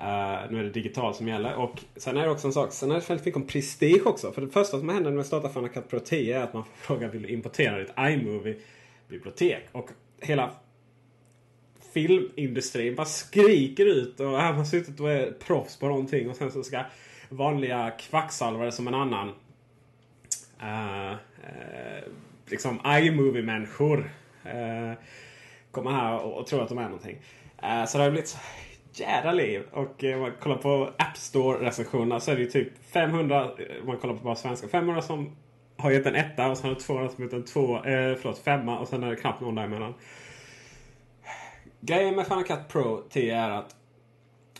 Uh, 0.00 0.50
nu 0.50 0.58
är 0.58 0.64
det 0.64 0.70
digitalt 0.70 1.16
som 1.16 1.28
gäller. 1.28 1.54
Och 1.54 1.84
sen 1.96 2.16
är 2.16 2.24
det 2.24 2.30
också 2.30 2.46
en 2.46 2.52
sak. 2.52 2.72
Sen 2.72 2.90
är 2.90 2.94
det 2.94 3.08
väldigt 3.08 3.26
mycket 3.26 3.36
om 3.36 3.46
prestige 3.46 4.06
också. 4.06 4.32
För 4.32 4.42
det 4.42 4.48
första 4.48 4.78
som 4.78 4.88
händer 4.88 5.10
när 5.10 5.16
man 5.16 5.24
startar 5.24 5.48
Final 5.48 5.68
Cut 5.68 5.88
Pro 5.88 6.00
10 6.00 6.38
är 6.38 6.42
att 6.42 6.54
man 6.54 6.64
får 6.74 6.94
frågan 6.94 7.10
vill 7.10 7.22
du 7.22 7.28
importera 7.28 7.78
ditt 7.78 7.92
iMovie-bibliotek. 7.98 9.68
Och 9.72 9.90
hela 10.20 10.50
filmindustrin 11.92 12.94
bara 12.94 13.06
skriker 13.06 13.86
ut. 13.86 14.20
Och 14.20 14.38
här 14.38 14.46
har 14.46 14.54
man 14.54 14.66
suttit 14.66 15.00
och 15.00 15.10
är 15.10 15.30
proffs 15.30 15.76
på 15.76 15.88
någonting. 15.88 16.30
Och 16.30 16.36
sen 16.36 16.52
så 16.52 16.62
ska 16.62 16.82
vanliga 17.28 17.90
kvacksalvare 17.90 18.72
som 18.72 18.88
en 18.88 18.94
annan. 18.94 19.28
Uh, 20.62 21.12
uh, 21.12 21.16
liksom 22.46 22.80
iMovie-människor. 22.86 24.10
Uh, 24.46 24.92
komma 25.70 25.92
här 25.92 26.18
och, 26.18 26.40
och 26.40 26.46
tro 26.46 26.60
att 26.60 26.68
de 26.68 26.78
är 26.78 26.82
någonting. 26.82 27.18
så 27.88 27.98
det 27.98 28.04
har 28.04 28.10
blivit 28.10 28.36
jädra 29.00 29.32
liv. 29.32 29.62
Och 29.72 30.04
eh, 30.04 30.20
man 30.20 30.32
kollar 30.40 30.56
på 30.56 30.90
App 30.98 31.16
Store-recensionerna 31.16 32.20
så 32.20 32.30
är 32.30 32.36
det 32.36 32.42
ju 32.42 32.50
typ 32.50 32.84
500, 32.92 33.44
eh, 33.44 33.84
man 33.86 33.96
kollar 33.96 34.14
på 34.14 34.24
bara 34.24 34.34
svenska, 34.34 34.68
500 34.68 35.02
som 35.02 35.36
har 35.76 35.90
gett 35.90 36.06
en 36.06 36.14
etta 36.14 36.50
och 36.50 36.58
sen 36.58 36.68
har 36.68 36.76
200 36.76 37.10
som 37.10 37.24
gett 37.24 37.32
en 37.32 37.44
två, 37.44 37.76
eh, 37.76 38.14
förlåt, 38.14 38.38
femma 38.38 38.78
och 38.78 38.88
sen 38.88 39.02
är 39.02 39.10
det 39.10 39.16
knappt 39.16 39.40
någon 39.40 39.54
däremellan. 39.54 39.94
Grejen 41.80 42.16
med 42.16 42.26
Final 42.26 42.44
Cut 42.44 42.68
Pro 42.68 43.02
10 43.10 43.36
är 43.36 43.50
att 43.50 43.76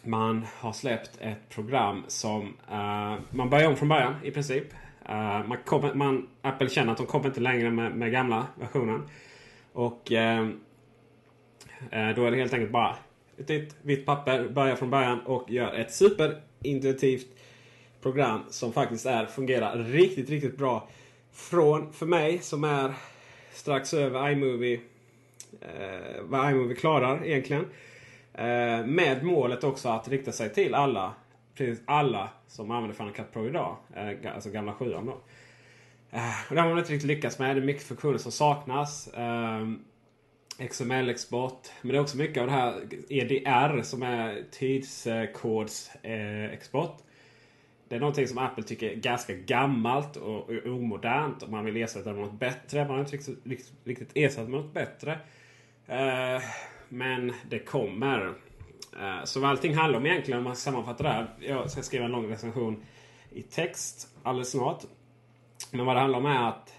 man 0.03 0.47
har 0.61 0.73
släppt 0.73 1.19
ett 1.21 1.49
program 1.49 2.05
som 2.09 2.43
uh, 2.71 3.19
man 3.31 3.51
börjar 3.51 3.69
om 3.69 3.77
från 3.77 3.89
början 3.89 4.15
i 4.23 4.31
princip. 4.31 4.67
Uh, 5.09 5.47
man 5.49 5.59
kom, 5.65 5.99
man, 5.99 6.29
Apple 6.43 6.69
känner 6.69 6.93
att 6.93 6.99
de 6.99 7.07
kommer 7.07 7.27
inte 7.27 7.41
längre 7.41 7.71
med, 7.71 7.93
med 7.93 8.13
gamla 8.13 8.47
versionen. 8.55 9.09
Och 9.73 10.11
uh, 10.11 10.49
då 12.17 12.25
är 12.25 12.31
det 12.31 12.37
helt 12.37 12.55
enkelt 12.55 12.73
bara 12.73 12.97
ett 13.41 13.49
nytt 13.49 13.77
vitt 13.83 14.07
papper, 14.07 14.49
börja 14.49 14.77
från 14.77 14.91
början 14.91 15.21
och 15.21 15.51
gör 15.51 15.75
ett 15.75 15.93
superintuitivt 15.93 17.27
program 18.03 18.41
som 18.51 18.73
faktiskt 18.73 19.07
är, 19.07 19.27
fungerar 19.27 19.79
riktigt, 19.79 20.31
riktigt 20.31 20.57
bra. 20.57 20.89
Från, 21.33 21.93
för 21.93 22.07
mig 22.07 22.39
som 22.39 22.65
är 22.65 22.95
strax 23.53 23.95
över 23.95 24.31
iMovie, 24.31 24.81
eh, 25.61 26.23
vad 26.23 26.51
iMovie 26.51 26.77
klarar 26.77 27.27
egentligen. 27.27 27.65
Eh, 28.35 28.87
med 28.87 29.21
målet 29.23 29.65
också 29.65 29.89
att 29.89 30.09
rikta 30.09 30.33
sig 30.33 30.55
till 30.55 30.75
alla, 30.75 31.15
precis 31.55 31.83
alla 31.85 32.29
som 32.47 32.71
använder 32.71 32.97
Final 32.97 33.13
Cut 33.13 33.33
Pro 33.33 33.47
idag. 33.47 33.77
Eh, 33.95 34.35
alltså 34.35 34.51
gamla 34.51 34.73
7 34.73 34.91
då. 34.91 35.19
Eh, 36.11 36.49
och 36.49 36.55
det 36.55 36.61
har 36.61 36.69
man 36.69 36.79
inte 36.79 36.93
riktigt 36.93 37.09
lyckats 37.09 37.39
med. 37.39 37.57
Det 37.57 37.61
är 37.61 37.65
mycket 37.65 37.83
funktioner 37.83 38.19
som 38.19 38.33
saknas. 38.33 39.09
Eh, 39.09 39.69
XML-export. 40.59 41.71
Men 41.83 41.93
det 41.93 41.99
är 41.99 42.01
också 42.01 42.17
mycket 42.17 42.41
av 42.41 42.47
det 42.47 42.53
här 42.53 42.75
EDR 43.09 43.83
som 43.83 44.03
är 44.03 44.45
tidskodsexport. 44.51 46.91
Eh, 46.91 46.97
det 47.89 47.97
är 47.97 48.01
någonting 48.01 48.29
som 48.29 48.39
Apple 48.39 48.65
tycker 48.65 48.91
är 48.91 48.95
ganska 48.95 49.35
gammalt 49.35 50.17
och 50.17 50.51
omodernt. 50.67 51.43
Och 51.43 51.51
man 51.51 51.65
vill 51.65 51.77
ersätta 51.77 52.09
det 52.09 52.15
med 52.17 52.25
något 52.25 52.41
bättre. 52.41 52.85
Man 52.85 52.91
har 52.91 53.01
inte 53.01 53.17
riktigt, 53.17 53.73
riktigt 53.85 54.11
ersatt 54.15 54.49
med 54.49 54.61
något 54.61 54.75
bättre. 54.75 55.19
Eh, 55.87 56.43
men 56.89 57.33
det 57.51 57.59
kommer. 57.59 58.35
Eh, 59.01 59.25
så 59.25 59.41
vad 59.41 59.51
allting 59.51 59.75
handlar 59.75 59.99
om 59.99 60.07
egentligen 60.07 60.39
om 60.39 60.45
man 60.45 60.57
sammanfattar 60.57 61.05
det 61.05 61.11
här. 61.11 61.35
Jag 61.41 61.71
ska 61.71 61.83
skriva 61.83 62.05
en 62.05 62.11
lång 62.11 62.31
recension 62.31 62.85
i 63.31 63.43
text 63.43 64.09
alldeles 64.23 64.51
snart. 64.51 64.83
Men 65.71 65.87
vad 65.87 65.97
det 65.97 66.01
handlar 66.01 66.19
om 66.19 66.27
är 66.27 66.49
att 66.49 66.75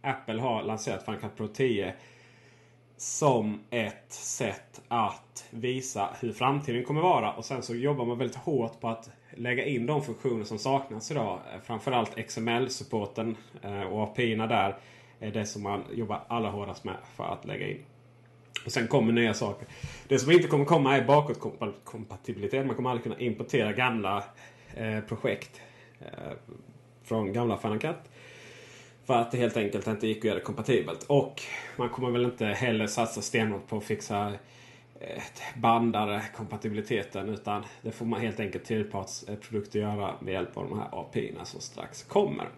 Apple 0.00 0.40
har 0.40 0.62
lanserat 0.62 1.04
Final 1.04 1.20
Cut 1.20 1.36
Pro 1.36 1.48
10 1.48 1.94
som 2.96 3.60
ett 3.70 4.12
sätt 4.12 4.82
att 4.88 5.44
visa 5.50 6.08
hur 6.20 6.32
framtiden 6.32 6.84
kommer 6.84 7.00
vara. 7.00 7.32
Och 7.32 7.44
sen 7.44 7.62
så 7.62 7.74
jobbar 7.74 8.04
man 8.04 8.18
väldigt 8.18 8.36
hårt 8.36 8.80
på 8.80 8.88
att 8.88 9.10
lägga 9.36 9.64
in 9.64 9.86
de 9.86 10.02
funktioner 10.02 10.44
som 10.44 10.58
saknas 10.58 11.10
idag. 11.10 11.38
Eh, 11.54 11.60
framförallt 11.60 12.16
XML-supporten 12.28 13.36
eh, 13.62 13.82
och 13.82 14.02
API-erna 14.02 14.46
där 14.46 14.76
är 15.20 15.32
det 15.32 15.46
som 15.46 15.62
man 15.62 15.84
jobbar 15.92 16.24
allra 16.28 16.50
hårdast 16.50 16.84
med 16.84 16.96
för 17.16 17.24
att 17.24 17.44
lägga 17.44 17.68
in. 17.68 17.84
Och 18.64 18.72
Sen 18.72 18.88
kommer 18.88 19.12
nya 19.12 19.34
saker. 19.34 19.68
Det 20.08 20.18
som 20.18 20.32
inte 20.32 20.48
kommer 20.48 20.64
komma 20.64 20.96
är 20.96 21.04
bakåtkompatibilitet. 21.04 22.66
Man 22.66 22.76
kommer 22.76 22.90
aldrig 22.90 23.02
kunna 23.02 23.18
importera 23.18 23.72
gamla 23.72 24.24
eh, 24.74 25.00
projekt 25.00 25.60
eh, 26.00 26.32
från 27.02 27.32
gamla 27.32 27.56
Final 27.56 27.78
Cut. 27.78 27.96
För 29.04 29.14
att 29.14 29.30
det 29.30 29.38
helt 29.38 29.56
enkelt 29.56 29.86
inte 29.86 30.06
gick 30.06 30.18
att 30.18 30.24
göra 30.24 30.34
det 30.34 30.40
kompatibelt. 30.40 31.02
Och 31.02 31.42
man 31.76 31.88
kommer 31.88 32.10
väl 32.10 32.24
inte 32.24 32.46
heller 32.46 32.86
satsa 32.86 33.22
stenhårt 33.22 33.68
på 33.68 33.76
att 33.76 33.84
fixa 33.84 34.32
eh, 35.00 35.22
bandare 35.56 36.22
kompatibiliteten. 36.36 37.28
Utan 37.28 37.64
det 37.82 37.90
får 37.90 38.06
man 38.06 38.20
helt 38.20 38.40
enkelt 38.40 38.64
tredjepartsprodukter 38.64 39.78
göra 39.78 40.14
med 40.20 40.32
hjälp 40.32 40.56
av 40.56 40.68
de 40.68 40.78
här 40.78 40.88
API 40.92 41.34
som 41.44 41.60
strax 41.60 42.02
kommer. 42.02 42.48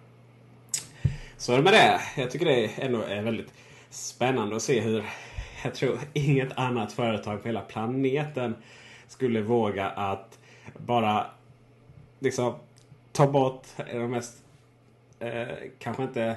Så 1.37 1.53
är 1.53 1.57
det 1.57 1.63
med 1.63 1.73
det. 1.73 2.01
Jag 2.17 2.31
tycker 2.31 2.47
det 2.47 2.71
ändå 2.79 3.03
är 3.03 3.23
väldigt 3.23 3.53
spännande 3.91 4.57
att 4.57 4.63
se 4.63 4.81
hur 4.81 5.05
jag 5.65 5.75
tror 5.75 5.99
inget 6.13 6.59
annat 6.59 6.93
företag 6.93 7.43
på 7.43 7.49
hela 7.49 7.61
planeten 7.61 8.55
skulle 9.09 9.41
våga 9.41 9.87
att 9.87 10.39
bara 10.79 11.27
liksom 12.19 12.55
ta 13.13 13.27
bort 13.27 13.67
de 13.93 14.11
mest 14.11 14.46
eh, 15.19 15.47
kanske 15.79 16.03
inte 16.03 16.37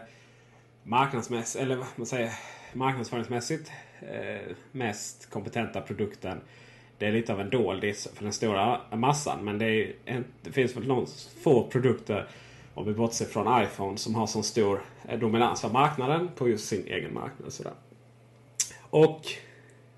marknadsmässigt 0.83 1.63
eller 1.63 1.75
vad 1.75 1.87
man 1.95 2.05
säger 2.05 2.31
marknadsföringsmässigt 2.73 3.71
eh, 4.01 4.55
mest 4.71 5.29
kompetenta 5.29 5.81
produkten. 5.81 6.41
Det 6.97 7.07
är 7.07 7.11
lite 7.11 7.33
av 7.33 7.41
en 7.41 7.49
doldis 7.49 8.07
för 8.13 8.23
den 8.23 8.33
stora 8.33 8.81
massan. 8.91 9.45
Men 9.45 9.57
det, 9.57 9.65
är 9.65 9.93
en, 10.05 10.25
det 10.41 10.51
finns 10.51 10.75
väl 10.75 10.87
någon 10.87 11.07
få 11.43 11.67
produkter 11.67 12.27
om 12.73 12.85
vi 12.85 12.93
bortser 12.93 13.25
från 13.25 13.63
iPhone 13.63 13.97
som 13.97 14.15
har 14.15 14.27
så 14.27 14.43
stor 14.43 14.81
eh, 15.07 15.19
dominans 15.19 15.65
av 15.65 15.73
marknaden 15.73 16.29
på 16.35 16.49
just 16.49 16.67
sin 16.67 16.87
egen 16.87 17.13
marknad. 17.13 17.53
Sådär. 17.53 17.73
Och 18.89 19.21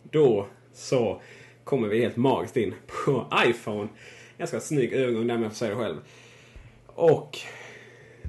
då 0.04 0.48
så 0.74 1.22
kommer 1.64 1.88
vi 1.88 2.02
helt 2.02 2.16
magiskt 2.16 2.58
in 2.58 2.74
på 3.06 3.28
iPhone. 3.46 3.88
Ganska 4.38 4.60
snygg 4.60 4.94
övergång 4.94 5.28
där 5.28 5.36
om 5.36 5.44
jag 5.44 5.52
får 5.52 5.58
säga 5.58 5.76
det 5.76 5.84
själv. 5.84 5.98
Och 6.86 7.40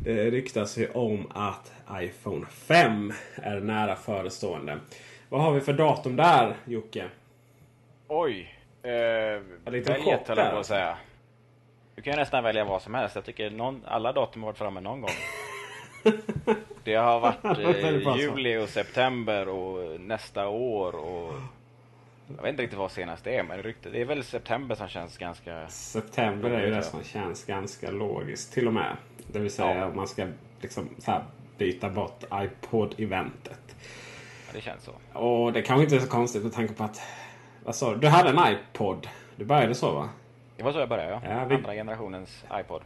det 0.04 0.30
ryktas 0.30 0.78
ju 0.78 0.90
om 0.90 1.26
att 1.35 1.73
iPhone 1.92 2.47
5 2.47 3.12
är 3.35 3.61
nära 3.61 3.97
förestående. 3.97 4.78
Vad 5.28 5.40
har 5.40 5.52
vi 5.52 5.61
för 5.61 5.73
datum 5.73 6.16
där 6.16 6.56
Jocke? 6.64 7.04
Oj. 8.09 8.59
Eh, 8.82 8.90
välj 9.64 9.78
ett 9.78 10.28
höll 10.28 10.37
på 10.37 10.56
att 10.59 10.66
säga. 10.66 10.97
Du 11.94 12.02
kan 12.02 12.12
ju 12.12 12.18
nästan 12.18 12.44
välja 12.44 12.64
vad 12.64 12.82
som 12.82 12.94
helst. 12.94 13.14
Jag 13.14 13.25
tycker 13.25 13.50
någon, 13.50 13.85
alla 13.87 14.12
datum 14.12 14.42
har 14.42 14.49
varit 14.49 14.59
framme 14.59 14.80
någon 14.80 15.00
gång. 15.00 15.11
det 16.85 16.94
har 16.94 17.21
varit 17.21 17.44
eh, 17.44 18.16
juli 18.16 18.56
och 18.56 18.68
september 18.68 19.49
och 19.49 20.00
nästa 20.00 20.49
år 20.49 20.94
och 20.94 21.35
jag 22.29 22.43
vet 22.43 22.50
inte 22.50 22.62
riktigt 22.62 22.79
vad 22.79 22.91
senast 22.91 23.25
det 23.25 23.37
är, 23.37 23.43
men 23.43 23.75
det 23.83 24.00
är 24.00 24.05
väl 24.05 24.25
september 24.25 24.75
som 24.75 24.88
känns 24.88 25.19
ganska... 25.19 25.69
September 25.69 26.50
är 26.50 26.67
ju 26.67 26.75
det 26.75 26.83
som 26.83 27.05
känns 27.05 27.45
ganska 27.45 27.91
logiskt 27.91 28.52
till 28.52 28.67
och 28.67 28.75
med. 28.75 28.97
Det 29.26 29.38
vill 29.38 29.50
säga 29.50 29.75
ja. 29.75 29.91
man 29.95 30.09
ska 30.09 30.26
liksom 30.61 30.88
byta 31.59 31.91
bort 31.91 32.25
iPod-eventet. 32.33 33.76
Ja, 34.47 34.52
det 34.52 34.61
känns 34.61 34.85
så. 34.85 35.19
Och 35.19 35.52
det 35.52 35.62
kanske 35.62 35.83
inte 35.83 35.97
är 35.97 36.00
så 36.00 36.09
konstigt 36.09 36.43
med 36.43 36.52
tanke 36.52 36.75
på 36.75 36.85
att... 36.85 37.00
Vad 37.64 37.75
sa 37.75 37.95
du? 37.95 38.00
Du 38.00 38.09
hade 38.09 38.31
en 38.31 38.52
iPod. 38.52 39.09
Du 39.37 39.45
började 39.45 39.75
så 39.75 39.93
va? 39.93 40.09
Det 40.57 40.62
var 40.62 40.73
så 40.73 40.79
jag 40.79 40.88
började 40.88 41.11
ja. 41.11 41.21
ja 41.25 41.45
vi... 41.45 41.55
Andra 41.55 41.75
generationens 41.75 42.45
iPod. 42.61 42.83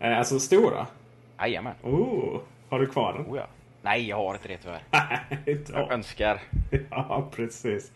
Alltså 0.00 0.40
stora? 0.40 0.86
Jajamän. 1.38 1.74
Oh, 1.82 2.40
har 2.68 2.78
du 2.78 2.86
kvar 2.86 3.12
den? 3.12 3.26
Oh, 3.26 3.36
ja. 3.36 3.46
Nej, 3.82 4.08
jag 4.08 4.16
har 4.16 4.34
inte 4.34 4.48
det 4.48 4.58
tyvärr. 4.58 4.82
jag 5.72 5.92
önskar. 5.92 6.40
Ja, 6.90 7.30
precis. 7.32 7.92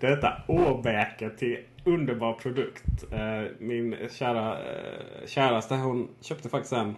Detta 0.00 0.42
åbäke 0.48 1.30
till 1.30 1.64
underbar 1.84 2.32
produkt. 2.32 3.12
Eh, 3.12 3.42
min 3.58 4.08
kära, 4.10 4.72
eh, 4.74 5.26
käraste 5.26 5.74
hon 5.74 6.08
köpte 6.20 6.48
faktiskt 6.48 6.72
en 6.72 6.96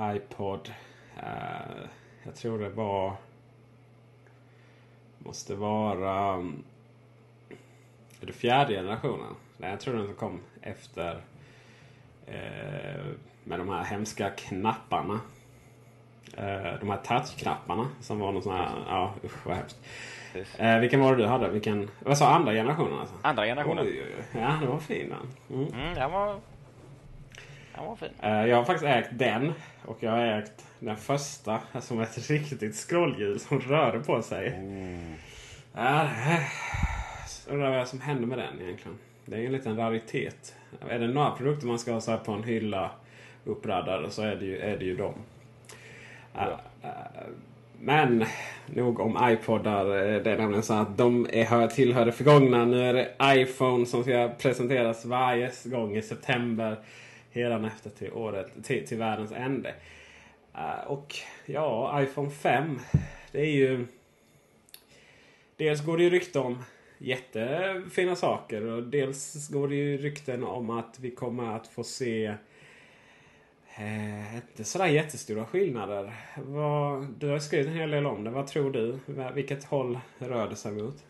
iPod. 0.00 0.72
Eh, 1.16 1.80
jag 2.22 2.34
tror 2.34 2.58
det 2.58 2.68
var... 2.68 3.16
Måste 5.18 5.54
vara... 5.54 6.34
Är 8.20 8.26
det 8.26 8.32
fjärde 8.32 8.74
generationen? 8.74 9.34
Nej, 9.56 9.70
jag 9.70 9.80
tror 9.80 9.94
den 9.96 10.14
kom 10.14 10.40
efter. 10.62 11.20
Med 13.44 13.58
de 13.58 13.68
här 13.68 13.84
hemska 13.84 14.30
knapparna. 14.30 15.20
Eh, 16.36 16.78
de 16.80 16.90
här 16.90 16.96
touchknapparna 16.96 17.86
som 18.00 18.18
var 18.18 18.32
någon 18.32 18.42
sån 18.42 18.56
här... 18.56 18.68
Ja, 18.88 19.14
usch 19.24 19.46
vad 19.46 19.56
hemskt. 19.56 19.76
Eh, 20.58 20.78
vilken 20.78 21.00
var 21.00 21.16
det 21.16 21.22
du 21.22 21.28
hade? 21.28 21.48
Vilken, 21.48 21.90
vad 21.98 22.18
sa 22.18 22.34
andra 22.34 22.52
generationen? 22.52 22.98
Alltså? 22.98 23.14
Andra 23.22 23.44
generationen. 23.44 23.84
Oj, 23.84 24.02
oj, 24.02 24.14
oj. 24.18 24.40
Ja, 24.40 24.58
det 24.60 24.66
var 24.66 24.78
fin 24.78 25.08
den. 25.08 25.58
Mm. 25.58 25.72
Mm, 25.74 25.94
den 25.94 26.12
var... 26.12 26.40
Den 27.74 27.84
var 27.84 27.96
fin. 27.96 28.08
Eh, 28.22 28.46
jag 28.46 28.56
har 28.56 28.64
faktiskt 28.64 28.86
ägt 28.86 29.08
den. 29.12 29.52
Och 29.84 29.96
jag 30.00 30.10
har 30.10 30.26
ägt 30.26 30.66
den 30.78 30.96
första 30.96 31.60
som 31.80 32.00
ett 32.00 32.30
riktigt 32.30 32.76
scrollhjul 32.76 33.40
som 33.40 33.60
rörde 33.60 34.00
på 34.00 34.22
sig. 34.22 34.48
Mm. 34.48 35.14
Ja, 35.74 36.08
undrar 37.48 37.78
vad 37.78 37.88
som 37.88 38.00
händer 38.00 38.26
med 38.26 38.38
den 38.38 38.60
egentligen. 38.60 38.98
Det 39.24 39.36
är 39.36 39.46
en 39.46 39.52
liten 39.52 39.76
raritet. 39.76 40.54
Är 40.88 40.98
det 40.98 41.08
några 41.08 41.30
produkter 41.30 41.66
man 41.66 41.78
ska 41.78 41.92
ha 41.92 42.00
så 42.00 42.16
på 42.16 42.32
en 42.32 42.44
hylla 42.44 42.90
uppradade 43.44 44.10
så 44.10 44.22
är 44.22 44.36
det 44.36 44.44
ju, 44.44 44.58
är 44.58 44.78
det 44.78 44.84
ju 44.84 44.96
dem. 44.96 45.14
Men 47.82 48.24
nog 48.66 49.00
om 49.00 49.18
iPodar. 49.22 49.86
Eh, 49.86 50.22
det 50.22 50.30
är 50.30 50.38
nämligen 50.38 50.62
så 50.62 50.74
att 50.74 50.98
de 50.98 51.26
är, 51.32 51.66
tillhör 51.66 52.06
det 52.06 52.12
förgångna. 52.12 52.64
Nu 52.64 52.82
är 52.82 52.94
det 52.94 53.14
iPhone 53.24 53.86
som 53.86 54.02
ska 54.02 54.30
presenteras 54.38 55.04
varje 55.04 55.50
gång 55.64 55.96
i 55.96 56.02
september. 56.02 56.76
Hädanefter 57.32 57.90
till, 57.90 58.12
året, 58.12 58.64
till, 58.64 58.86
till 58.86 58.98
världens 58.98 59.32
ände. 59.32 59.74
Eh, 60.54 60.86
och 60.86 61.14
ja, 61.46 62.02
iPhone 62.02 62.30
5. 62.30 62.78
Det 63.32 63.40
är 63.40 63.52
ju... 63.52 63.86
Dels 65.56 65.84
går 65.84 65.96
det 65.96 66.02
ju 66.02 66.10
rykte 66.10 66.38
om 66.38 66.62
jättefina 66.98 68.16
saker. 68.16 68.62
Och 68.62 68.82
dels 68.82 69.48
går 69.48 69.68
det 69.68 69.74
ju 69.74 69.96
rykten 69.96 70.44
om 70.44 70.70
att 70.70 70.98
vi 71.00 71.10
kommer 71.10 71.56
att 71.56 71.66
få 71.66 71.84
se 71.84 72.34
Eh, 73.76 74.36
inte 74.36 74.64
sådär 74.64 74.86
jättestora 74.86 75.46
skillnader. 75.46 76.14
Vad, 76.36 77.06
du 77.08 77.28
har 77.28 77.38
skrivit 77.38 77.66
en 77.66 77.74
hel 77.74 77.90
del 77.90 78.06
om 78.06 78.24
det. 78.24 78.30
Vad 78.30 78.46
tror 78.46 78.70
du? 78.70 78.98
Vilket 79.34 79.64
håll 79.64 80.00
rör 80.18 80.48
det 80.48 80.56
sig 80.56 80.72
mot? 80.72 81.04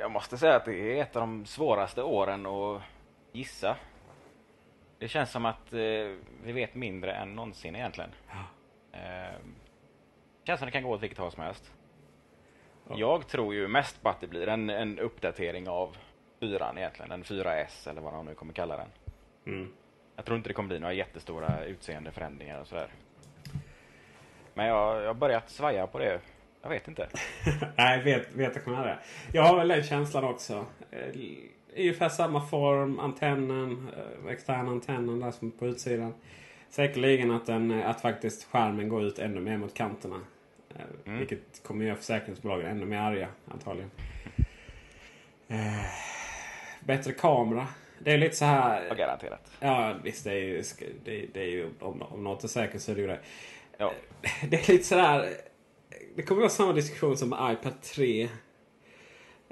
Jag 0.00 0.10
måste 0.10 0.38
säga 0.38 0.56
att 0.56 0.64
det 0.64 0.98
är 0.98 1.02
ett 1.02 1.16
av 1.16 1.20
de 1.20 1.46
svåraste 1.46 2.02
åren 2.02 2.46
att 2.46 2.82
gissa. 3.32 3.76
Det 4.98 5.08
känns 5.08 5.30
som 5.30 5.46
att 5.46 5.72
eh, 5.72 5.78
vi 6.44 6.52
vet 6.52 6.74
mindre 6.74 7.12
än 7.12 7.34
någonsin 7.34 7.76
egentligen. 7.76 8.10
Ja. 8.28 8.44
Eh, 8.98 9.36
känns 10.44 10.60
som 10.60 10.66
det 10.66 10.72
kan 10.72 10.82
gå 10.82 10.90
åt 10.90 11.02
vilket 11.02 11.18
håll 11.18 11.32
som 11.32 11.42
helst. 11.42 11.72
Ja. 12.88 12.94
Jag 12.98 13.28
tror 13.28 13.54
ju 13.54 13.68
mest 13.68 14.02
på 14.02 14.08
att 14.08 14.20
det 14.20 14.26
blir 14.26 14.48
en, 14.48 14.70
en 14.70 14.98
uppdatering 14.98 15.68
av 15.68 15.96
fyran 16.40 16.78
egentligen. 16.78 17.12
En 17.12 17.24
4S 17.24 17.90
eller 17.90 18.00
vad 18.00 18.12
man 18.12 18.26
nu 18.26 18.34
kommer 18.34 18.52
kalla 18.52 18.76
den. 18.76 18.88
Mm. 19.46 19.72
Jag 20.16 20.24
tror 20.24 20.36
inte 20.36 20.48
det 20.48 20.54
kommer 20.54 20.68
bli 20.68 20.78
några 20.78 20.94
jättestora 20.94 21.64
utseendeförändringar 21.64 22.60
och 22.60 22.66
sådär. 22.66 22.88
Men 24.54 24.66
jag, 24.66 25.02
jag 25.02 25.06
har 25.06 25.14
börjat 25.14 25.50
svaja 25.50 25.86
på 25.86 25.98
det. 25.98 26.20
Jag 26.62 26.68
vet 26.68 26.88
inte. 26.88 27.08
Nej, 27.76 28.02
vet, 28.02 28.34
vet 28.34 28.54
jag 28.54 28.64
kommer 28.64 28.86
det. 28.86 28.98
Jag 29.32 29.42
har 29.42 29.56
väl 29.56 29.68
den 29.68 29.82
känslan 29.82 30.24
också. 30.24 30.66
Eh, 30.90 31.20
ungefär 31.76 32.08
samma 32.08 32.46
form, 32.46 32.98
antennen, 32.98 33.88
eh, 33.96 34.32
externa 34.32 34.70
antennen 34.70 35.20
där 35.20 35.30
som 35.30 35.50
på 35.50 35.66
utsidan. 35.66 36.14
Säkerligen 36.68 37.30
att, 37.30 37.46
den, 37.46 37.82
att 37.82 38.00
faktiskt 38.00 38.44
skärmen 38.44 38.88
går 38.88 39.02
ut 39.02 39.18
ännu 39.18 39.40
mer 39.40 39.56
mot 39.56 39.74
kanterna. 39.74 40.20
Eh, 40.74 40.82
mm. 41.04 41.18
Vilket 41.18 41.62
kommer 41.62 41.84
göra 41.84 41.96
försäkringsbolagen 41.96 42.66
ännu 42.66 42.86
mer 42.86 42.98
arga 42.98 43.28
antagligen. 43.52 43.90
bättre 46.80 47.12
kamera. 47.12 47.66
Det 48.04 48.12
är 48.12 48.18
lite 48.18 48.36
så 48.36 48.44
här... 48.44 48.86
Ja, 48.88 48.94
garanterat. 48.94 49.50
Ja 49.60 49.94
visst, 50.04 50.24
det 50.24 50.32
är 50.32 50.36
ju, 50.36 50.62
det, 51.04 51.26
det 51.34 51.40
är 51.40 51.48
ju 51.48 51.68
om, 51.80 52.02
om 52.02 52.24
något 52.24 52.44
är 52.44 52.48
säkert 52.48 52.80
så 52.80 52.90
är 52.90 52.94
det 52.94 53.00
ju 53.00 53.06
det. 53.06 53.20
Ja. 53.78 53.92
Det 54.50 54.56
är 54.56 54.72
lite 54.72 54.84
sådär... 54.84 55.28
Det 56.16 56.22
kommer 56.22 56.40
vara 56.40 56.50
samma 56.50 56.72
diskussion 56.72 57.16
som 57.16 57.28
med 57.28 57.52
iPad 57.52 57.80
3. 57.80 58.28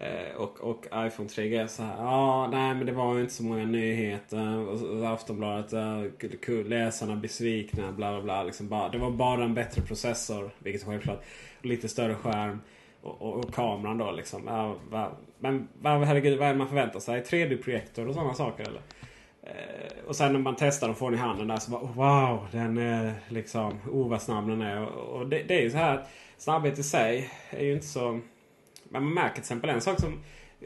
Eh, 0.00 0.37
och, 0.37 0.61
och 0.61 0.85
iPhone 0.85 1.28
3G. 1.28 1.66
Så 1.66 1.83
här, 1.83 1.97
ja, 1.97 2.49
nej 2.52 2.75
men 2.75 2.87
det 2.87 2.92
var 2.92 3.14
ju 3.14 3.21
inte 3.21 3.35
så 3.35 3.42
många 3.42 3.64
nyheter. 3.64 4.57
Och, 4.57 5.09
Aftonbladet, 5.12 5.73
ja, 5.73 6.62
läsarna 6.66 7.16
besvikna, 7.16 7.92
bla 7.92 8.12
bla 8.12 8.23
bla. 8.23 8.42
Liksom 8.42 8.69
bara, 8.69 8.88
det 8.88 8.99
var 8.99 9.11
bara 9.11 9.45
en 9.45 9.54
bättre 9.54 9.83
processor, 9.83 10.50
vilket 10.59 10.83
är 10.83 10.87
självklart. 10.87 11.23
Och 11.59 11.66
lite 11.66 11.88
större 11.88 12.14
skärm. 12.14 12.61
Och, 13.02 13.23
och, 13.23 13.45
och, 13.45 13.54
kameran 13.54 13.99
då 13.99 14.11
liksom. 14.11 14.42
Ja, 14.47 14.76
va, 14.90 15.11
men 15.38 15.69
va, 15.80 16.04
herregud, 16.04 16.38
vad 16.38 16.49
är 16.49 16.52
det 16.52 16.59
man 16.59 16.69
förväntar 16.69 17.00
sig? 17.00 17.23
3D-projektor 17.23 18.09
och 18.09 18.14
sådana 18.14 18.35
saker 18.35 18.62
eller? 18.62 18.80
Eh, 19.42 20.07
och 20.07 20.16
sen 20.16 20.33
när 20.33 20.40
man 20.40 20.57
testar 20.59 20.88
och 20.88 20.97
får 20.97 21.11
den 21.11 21.21
i 21.21 21.23
handen 21.23 21.49
där 21.49 21.57
så 21.57 21.71
bara 21.71 21.83
oh, 21.83 21.95
wow, 21.95 22.47
den 22.52 22.78
är 22.78 23.14
liksom, 23.28 23.78
oh 23.90 24.09
vad 24.09 24.23
snabb 24.23 24.49
den 24.49 24.62
är. 24.62 24.87
Och, 24.87 25.21
och 25.21 25.28
det, 25.28 25.42
det, 25.42 25.59
är 25.59 25.62
ju 25.62 25.71
så 25.71 25.76
här, 25.76 26.04
snabbhet 26.38 26.78
i 26.78 26.83
sig 26.83 27.30
är 27.50 27.64
ju 27.64 27.73
inte 27.73 27.87
så... 27.87 28.21
Men 28.88 29.02
man 29.04 29.14
märker 29.14 29.35
till 29.35 29.40
exempel 29.40 29.71
en 29.71 29.80
sak 29.80 30.00
som, 30.00 30.21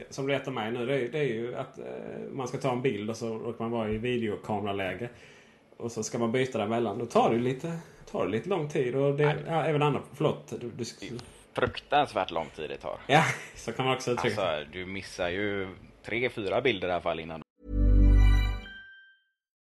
som 0.09 0.27
retar 0.27 0.51
mig 0.51 0.71
nu. 0.71 0.85
Det 0.85 0.95
är, 0.95 1.11
det 1.11 1.19
är 1.19 1.23
ju 1.23 1.55
att 1.55 1.79
eh, 1.79 1.85
man 2.31 2.47
ska 2.47 2.57
ta 2.57 2.71
en 2.71 2.81
bild 2.81 3.09
och 3.09 3.17
så 3.17 3.37
råkar 3.37 3.63
man 3.63 3.71
vara 3.71 3.89
i 3.89 3.97
videokameraläge. 3.97 5.09
Och 5.77 5.91
så 5.91 6.03
ska 6.03 6.19
man 6.19 6.31
byta 6.31 6.57
däremellan. 6.57 6.99
Då 6.99 7.05
tar 7.05 7.33
det 7.33 7.39
lite, 7.39 7.77
tar 8.11 8.25
det 8.25 8.31
lite 8.31 8.49
lång 8.49 8.69
tid. 8.69 8.95
Och 8.95 9.15
det, 9.15 9.37
ja, 9.47 9.65
även 9.65 9.81
andra, 9.81 10.01
förlåt. 10.13 10.53
Du, 10.61 10.71
du, 10.77 10.85
fruktansvärt 11.55 12.31
lång 12.31 12.49
tid 12.55 12.69
det 12.69 12.77
tar. 12.77 12.99
Ja, 13.07 13.23
så 13.55 13.71
kan 13.71 13.85
man 13.85 13.95
också 13.95 14.11
uttrycka 14.11 14.41
alltså, 14.41 14.71
Du 14.71 14.85
missar 14.85 15.29
ju 15.29 15.67
tre, 16.05 16.29
fyra 16.29 16.61
bilder 16.61 16.87
i 16.87 16.91
alla 16.91 17.01
fall 17.01 17.19
innan. 17.19 17.41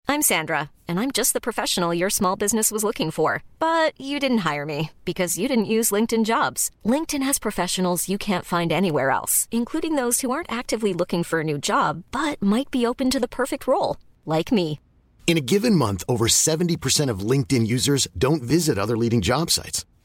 I'm 0.09 0.23
Sandra, 0.23 0.71
and 0.87 0.99
I'm 0.99 1.11
just 1.11 1.33
the 1.33 1.39
professional 1.39 1.93
your 1.93 2.09
small 2.09 2.35
business 2.35 2.71
was 2.71 2.83
looking 2.83 3.11
for. 3.11 3.43
But 3.59 3.93
you 4.01 4.19
didn't 4.19 4.39
hire 4.39 4.65
me 4.65 4.89
because 5.05 5.37
you 5.37 5.47
didn't 5.47 5.73
use 5.77 5.91
LinkedIn 5.91 6.25
jobs. 6.25 6.71
LinkedIn 6.83 7.21
has 7.21 7.37
professionals 7.37 8.09
you 8.09 8.17
can't 8.17 8.43
find 8.43 8.71
anywhere 8.71 9.11
else, 9.11 9.47
including 9.51 9.93
those 9.93 10.21
who 10.21 10.31
aren't 10.31 10.51
actively 10.51 10.93
looking 10.93 11.23
for 11.23 11.41
a 11.41 11.43
new 11.43 11.59
job, 11.59 12.03
but 12.11 12.41
might 12.41 12.71
be 12.71 12.87
open 12.87 13.11
to 13.11 13.19
the 13.19 13.27
perfect 13.27 13.67
role, 13.67 13.97
like 14.25 14.51
me. 14.51 14.79
In 15.27 15.37
a 15.37 15.41
given 15.41 15.75
month, 15.75 16.03
over 16.09 16.25
70% 16.25 17.09
of 17.11 17.19
LinkedIn 17.19 17.67
users 17.67 18.07
don't 18.17 18.41
visit 18.41 18.79
other 18.79 18.97
leading 18.97 19.21
job 19.21 19.51
sites. 19.51 19.85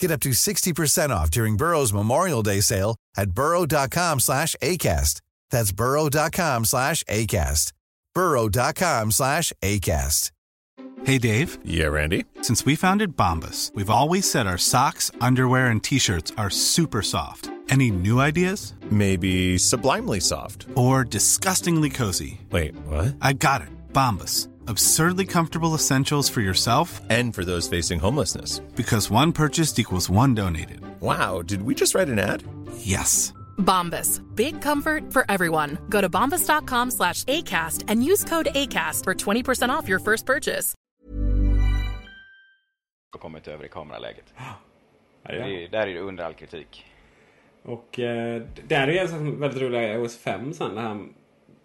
Get 0.00 0.10
up 0.10 0.20
to 0.20 0.30
60% 0.30 1.10
off 1.10 1.30
during 1.30 1.56
Burrow's 1.56 1.92
Memorial 1.92 2.42
Day 2.42 2.60
sale 2.60 2.96
at 3.16 3.30
burrow.com 3.30 4.20
slash 4.20 4.54
ACAST. 4.62 5.20
That's 5.50 5.72
burrow.com 5.72 6.64
slash 6.64 7.02
ACAST. 7.04 7.72
burrow.com 8.14 9.10
slash 9.10 9.52
ACAST. 9.62 10.30
Hey, 11.04 11.18
Dave. 11.18 11.58
Yeah, 11.64 11.86
Randy. 11.86 12.24
Since 12.42 12.64
we 12.66 12.74
founded 12.74 13.16
Bombus, 13.16 13.70
we've 13.74 13.90
always 13.90 14.28
said 14.28 14.46
our 14.48 14.58
socks, 14.58 15.12
underwear, 15.20 15.68
and 15.68 15.82
T-shirts 15.82 16.32
are 16.36 16.50
super 16.50 17.02
soft. 17.02 17.50
Any 17.68 17.90
new 17.90 18.18
ideas? 18.20 18.74
Maybe 18.90 19.58
sublimely 19.58 20.20
soft. 20.20 20.66
Or 20.74 21.04
disgustingly 21.04 21.90
cozy. 21.90 22.40
Wait, 22.50 22.74
what? 22.86 23.14
I 23.20 23.34
got 23.34 23.60
it. 23.62 23.68
Bombus 23.92 24.48
Absurdly 24.68 25.24
comfortable 25.24 25.74
essentials 25.74 26.28
for 26.28 26.42
yourself 26.42 27.00
and 27.08 27.34
for 27.34 27.42
those 27.42 27.68
facing 27.68 27.98
homelessness. 27.98 28.58
Because 28.76 29.10
one 29.10 29.32
purchased 29.32 29.78
equals 29.78 30.10
one 30.10 30.34
donated. 30.34 30.80
Wow, 31.00 31.40
did 31.40 31.62
we 31.62 31.74
just 31.74 31.94
write 31.94 32.10
an 32.10 32.18
ad? 32.18 32.42
Yes. 32.76 33.32
Bombas. 33.56 34.20
Big 34.34 34.60
comfort 34.60 35.10
for 35.10 35.24
everyone. 35.30 35.78
Go 35.88 36.02
to 36.02 36.10
bombas.com 36.10 36.90
slash 36.90 37.24
ACAST 37.24 37.84
and 37.88 38.04
use 38.04 38.24
code 38.24 38.48
ACAST 38.54 39.04
for 39.04 39.14
20% 39.14 39.70
off 39.70 39.88
your 39.88 40.00
first 40.00 40.26
purchase. 40.26 40.74
Och 43.14 43.20
kommit 43.20 43.48
över 43.48 43.64
i 43.64 43.68
kameraläget. 43.68 44.34
Ja, 44.36 44.42
ja. 45.22 45.46
Det, 45.46 45.68
där 45.68 45.86
är 45.86 45.94
det 45.94 46.00
under 46.00 46.24
all 46.24 46.34
kritik. 46.34 46.84
Och 47.62 47.98
eh, 47.98 48.42
där 48.68 48.88
är 48.88 49.14
en 49.14 49.40
väldigt 49.40 49.62
rolig 49.62 50.00
OS 50.00 50.16
5 50.16 50.52
sen. 50.54 50.74
Det 50.74 50.80
här 50.80 51.06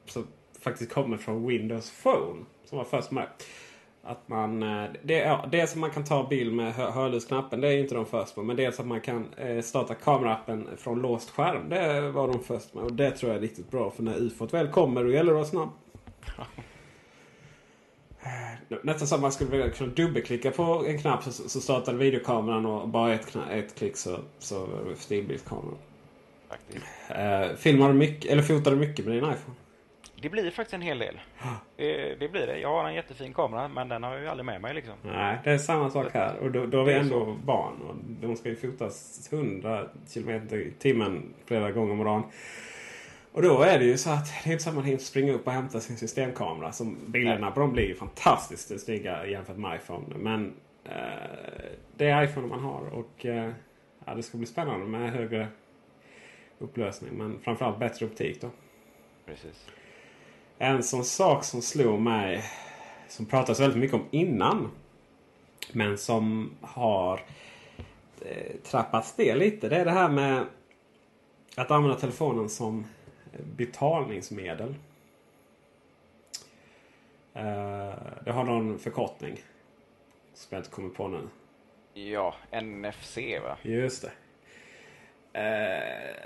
som 0.06 0.28
faktiskt 0.60 0.94
kommer 0.94 1.18
från 1.18 1.48
Windows 1.48 1.92
Phone 2.04 2.46
som 2.74 2.78
var 2.78 3.02
först 3.02 3.12
med. 3.12 3.28
Att 4.04 4.30
man, 4.30 4.64
eh, 4.64 4.90
det, 5.04 5.14
ja, 5.14 5.46
dels 5.52 5.72
att 5.72 5.78
man 5.78 5.92
kan 5.92 6.04
ta 6.04 6.28
bild 6.28 6.54
med 6.54 6.74
hör 6.74 6.92
hörlursknappen. 6.92 7.62
Det 7.62 7.68
är 7.68 7.78
inte 7.78 7.96
de 7.96 8.06
först 8.06 8.38
med. 8.38 8.46
Men 8.46 8.56
dels 8.56 8.80
att 8.80 8.86
man 8.86 9.02
kan 9.02 9.34
eh, 9.38 9.62
starta 9.62 9.96
kameraappen 9.96 10.68
från 10.78 11.02
låst 11.02 11.30
skärm. 11.30 11.70
Det 11.70 12.12
var 12.12 12.28
de 12.28 12.44
först 12.44 12.74
med. 12.74 12.84
Och 12.84 12.94
det 12.94 13.12
tror 13.12 13.32
jag 13.32 13.38
är 13.38 13.42
riktigt 13.42 13.72
bra. 13.72 13.92
För 13.92 14.04
när 14.04 14.16
ufot 14.16 14.54
väl 14.54 14.68
kommer 14.68 15.04
då 15.04 15.12
gäller 15.12 15.34
det 15.34 15.42
att 15.42 15.54
vara 15.54 15.66
snabb. 15.66 15.70
Eh, 18.24 18.78
nästan 18.84 19.08
som 19.08 19.22
man 19.22 19.32
skulle 19.32 19.52
vilja 19.52 19.70
kunna 19.70 19.94
dubbelklicka 19.94 20.52
på 20.52 20.86
en 20.88 21.00
knapp 21.00 21.24
så, 21.24 21.32
så 21.32 21.62
startar 21.62 21.94
videokameran 21.94 22.66
och 22.66 22.90
bara 22.90 23.14
ett, 23.14 23.36
ett 23.52 23.76
klick 23.76 23.98
så, 23.98 24.20
så 24.40 24.68
stillbildskameran. 24.96 25.78
Eh, 27.10 27.56
filmar 27.56 27.88
du 27.88 27.94
mycket, 27.94 28.32
eller 28.32 28.42
fotar 28.42 28.72
du 28.72 28.78
mycket 28.78 29.06
med 29.06 29.16
din 29.16 29.24
iPhone? 29.24 29.56
Det 30.24 30.30
blir 30.30 30.52
faktiskt 30.52 30.74
en 30.74 30.82
hel 30.82 31.00
del. 31.00 31.20
Det, 31.76 32.16
det, 32.16 32.30
blir 32.30 32.48
det. 32.48 32.60
Jag 32.60 32.70
har 32.70 32.88
en 32.88 32.94
jättefin 32.94 33.34
kamera 33.34 33.68
men 33.68 33.90
den 33.90 34.04
har 34.04 34.14
jag 34.14 34.22
ju 34.22 34.28
aldrig 34.28 34.46
med 34.46 34.62
mig 34.62 34.74
liksom. 34.74 34.94
Nej, 35.02 35.38
det 35.44 35.52
är 35.52 35.58
samma 35.58 35.90
sak 35.90 36.14
här. 36.14 36.38
Och 36.38 36.52
då, 36.52 36.66
då 36.66 36.78
har 36.78 36.86
vi 36.86 36.94
ändå 36.94 37.26
så. 37.26 37.38
barn. 37.46 37.82
Och 37.82 37.96
de 37.96 38.36
ska 38.36 38.50
ju 38.50 38.56
fotas 38.56 39.30
100 39.34 39.88
km 40.14 40.30
i 40.30 40.74
timmen 40.80 41.34
flera 41.46 41.72
gånger 41.72 41.92
om 41.92 42.04
dagen. 42.04 42.24
Och 43.32 43.42
då 43.42 43.62
är 43.62 43.80
det 43.80 43.86
ju 43.86 43.98
så 43.98 44.10
att 44.10 44.26
det 44.26 44.50
är 44.50 44.52
inte 44.52 44.64
samma 44.64 44.94
att 44.94 45.02
springa 45.02 45.34
upp 45.34 45.48
och 45.48 45.54
hämta 45.54 45.80
sin 45.80 45.98
systemkamera. 45.98 46.72
Som 46.72 46.98
bilderna 47.08 47.52
på 47.52 47.60
dem 47.60 47.74
blir 47.74 47.88
ju 47.88 47.96
fantastiskt 47.96 48.86
snygga 48.86 49.28
jämfört 49.28 49.58
med 49.58 49.76
iPhone. 49.76 50.06
Men 50.18 50.54
eh, 50.84 50.92
det 51.98 52.10
är 52.10 52.24
iPhone 52.24 52.48
man 52.48 52.60
har. 52.60 52.94
Och 52.94 53.26
eh, 53.26 53.52
ja, 54.06 54.16
det 54.16 54.24
ska 54.24 54.38
bli 54.38 54.48
spännande 54.48 54.86
med 54.86 55.12
högre 55.12 55.48
upplösning. 56.60 57.14
Men 57.14 57.40
framförallt 57.40 57.80
bättre 57.80 58.06
optik 58.06 58.42
då. 58.42 58.50
Precis. 59.26 59.68
En 60.64 60.84
sån 60.84 61.06
sak 61.06 61.44
som 61.44 61.62
slog 61.62 62.00
mig. 62.00 62.44
Som 63.08 63.26
pratas 63.26 63.60
väldigt 63.60 63.80
mycket 63.80 63.96
om 63.96 64.06
innan. 64.12 64.72
Men 65.72 65.98
som 65.98 66.52
har 66.62 67.22
eh, 68.22 68.56
trappats 68.64 69.18
ner 69.18 69.36
lite. 69.36 69.70
Det 69.70 69.76
är 69.76 69.86
det 69.86 69.92
här 69.92 70.10
med 70.10 70.46
att 71.56 71.72
använda 71.72 72.00
telefonen 72.00 72.50
som 72.50 72.86
betalningsmedel. 73.58 74.76
Eh, 77.34 77.94
det 78.26 78.32
har 78.32 78.44
någon 78.44 78.80
förkortning. 78.80 79.38
Som 80.34 80.48
jag 80.50 80.60
inte 80.60 80.70
kommer 80.70 80.90
på 80.90 81.08
nu. 81.08 81.28
Ja, 81.94 82.36
NFC 82.62 83.18
va? 83.18 83.58
Just 83.62 84.02
det. 84.02 84.12
Eh, 85.34 85.42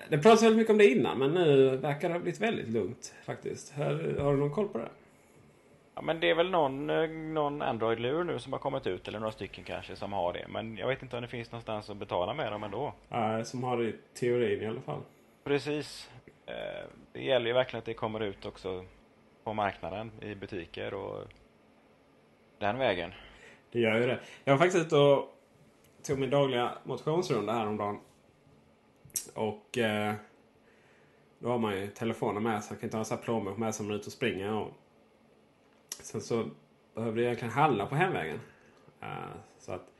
det 0.09 0.17
pratades 0.17 0.43
väldigt 0.43 0.57
mycket 0.57 0.71
om 0.71 0.77
det 0.77 0.87
innan 0.87 1.19
men 1.19 1.33
nu 1.33 1.77
verkar 1.77 2.07
det 2.07 2.13
ha 2.13 2.19
blivit 2.19 2.41
väldigt 2.41 2.69
lugnt 2.69 3.13
faktiskt. 3.25 3.73
Har, 3.73 4.21
har 4.21 4.31
du 4.31 4.39
någon 4.39 4.51
koll 4.51 4.67
på 4.67 4.77
det? 4.77 4.89
Ja 5.95 6.01
men 6.01 6.19
det 6.19 6.29
är 6.29 6.35
väl 6.35 6.49
någon, 6.49 6.89
eh, 6.89 7.09
någon 7.09 7.61
Android-lur 7.61 8.23
nu 8.23 8.39
som 8.39 8.53
har 8.53 8.59
kommit 8.59 8.87
ut 8.87 9.07
eller 9.07 9.19
några 9.19 9.31
stycken 9.31 9.63
kanske 9.63 9.95
som 9.95 10.13
har 10.13 10.33
det. 10.33 10.45
Men 10.49 10.77
jag 10.77 10.87
vet 10.87 11.01
inte 11.01 11.15
om 11.15 11.21
det 11.21 11.27
finns 11.27 11.51
någonstans 11.51 11.89
att 11.89 11.97
betala 11.97 12.33
med 12.33 12.51
dem 12.51 12.63
ändå. 12.63 12.93
Eh, 13.09 13.43
som 13.43 13.63
har 13.63 13.77
det 13.77 13.83
i 13.83 13.95
teorin 14.13 14.61
i 14.61 14.67
alla 14.67 14.81
fall. 14.81 15.01
Precis. 15.43 16.09
Eh, 16.45 16.87
det 17.13 17.23
gäller 17.23 17.47
ju 17.47 17.53
verkligen 17.53 17.79
att 17.79 17.85
det 17.85 17.93
kommer 17.93 18.19
ut 18.19 18.45
också 18.45 18.85
på 19.43 19.53
marknaden 19.53 20.11
i 20.21 20.35
butiker 20.35 20.93
och 20.93 21.23
den 22.59 22.77
vägen. 22.77 23.11
Det 23.71 23.79
gör 23.79 23.99
ju 23.99 24.07
det. 24.07 24.19
Jag 24.43 24.53
var 24.53 24.57
faktiskt 24.57 24.85
ute 24.85 24.95
och 24.95 25.33
tog 26.07 26.19
min 26.19 26.29
dagliga 26.29 26.71
motionsrunda 26.83 27.53
häromdagen. 27.53 27.99
Och 29.35 29.77
eh, 29.77 30.15
då 31.39 31.49
har 31.49 31.57
man 31.57 31.79
ju 31.79 31.87
telefonen 31.87 32.43
med 32.43 32.63
sig. 32.63 32.71
Man 32.71 32.79
kan 32.79 32.87
inte 32.87 32.97
ha 32.97 33.17
en 33.17 33.23
plånbok 33.23 33.57
med 33.57 33.75
sig 33.75 33.83
om 33.83 33.87
man 33.87 33.95
är 33.95 33.99
ute 33.99 34.07
och 34.07 34.13
springer. 34.13 34.53
Och 34.53 34.71
sen 36.01 36.21
så 36.21 36.49
behövde 36.95 37.21
jag 37.21 37.25
egentligen 37.25 37.53
handla 37.53 37.85
på 37.85 37.95
hemvägen. 37.95 38.39
Uh, 39.03 39.35
så 39.59 39.71
att 39.71 39.93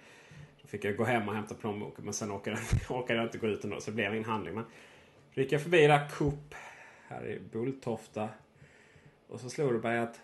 då 0.61 0.67
fick 0.67 0.85
jag 0.85 0.97
gå 0.97 1.03
hem 1.03 1.29
och 1.29 1.35
hämta 1.35 1.55
plånboken. 1.55 2.05
Men 2.05 2.13
sen 2.13 2.31
orkade, 2.31 2.57
orkade 2.89 3.19
jag 3.19 3.27
inte 3.27 3.37
gå 3.37 3.47
ut 3.47 3.63
ändå. 3.63 3.79
Så 3.79 3.91
det 3.91 3.95
blev 3.95 4.13
ingen 4.13 4.29
handling. 4.29 4.55
Men 4.55 4.63
då 5.33 5.41
gick 5.41 5.51
jag 5.51 5.61
förbi 5.61 5.87
där 5.87 6.09
Coop 6.09 6.55
här 7.07 7.27
i 7.27 7.39
Bulltofta. 7.39 8.29
Och 9.27 9.39
så 9.39 9.49
slog 9.49 9.73
det 9.73 9.79
mig 9.79 9.99
att 9.99 10.21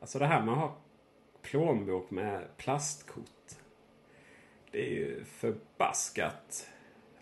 alltså 0.00 0.18
det 0.18 0.26
här 0.26 0.42
med 0.42 0.52
att 0.52 0.60
ha 0.60 0.76
plånbok 1.42 2.10
med 2.10 2.56
plastkort. 2.56 3.24
Det 4.70 4.86
är 4.86 4.90
ju 4.90 5.24
förbaskat 5.24 6.68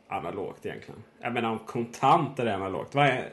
analogt 0.08 0.66
egentligen. 0.66 1.02
Jag 1.20 1.32
menar 1.32 1.50
om 1.50 1.58
kontanter 1.58 2.46
är 2.46 2.54
analogt. 2.54 2.94
Vad 2.94 3.06
är, 3.06 3.28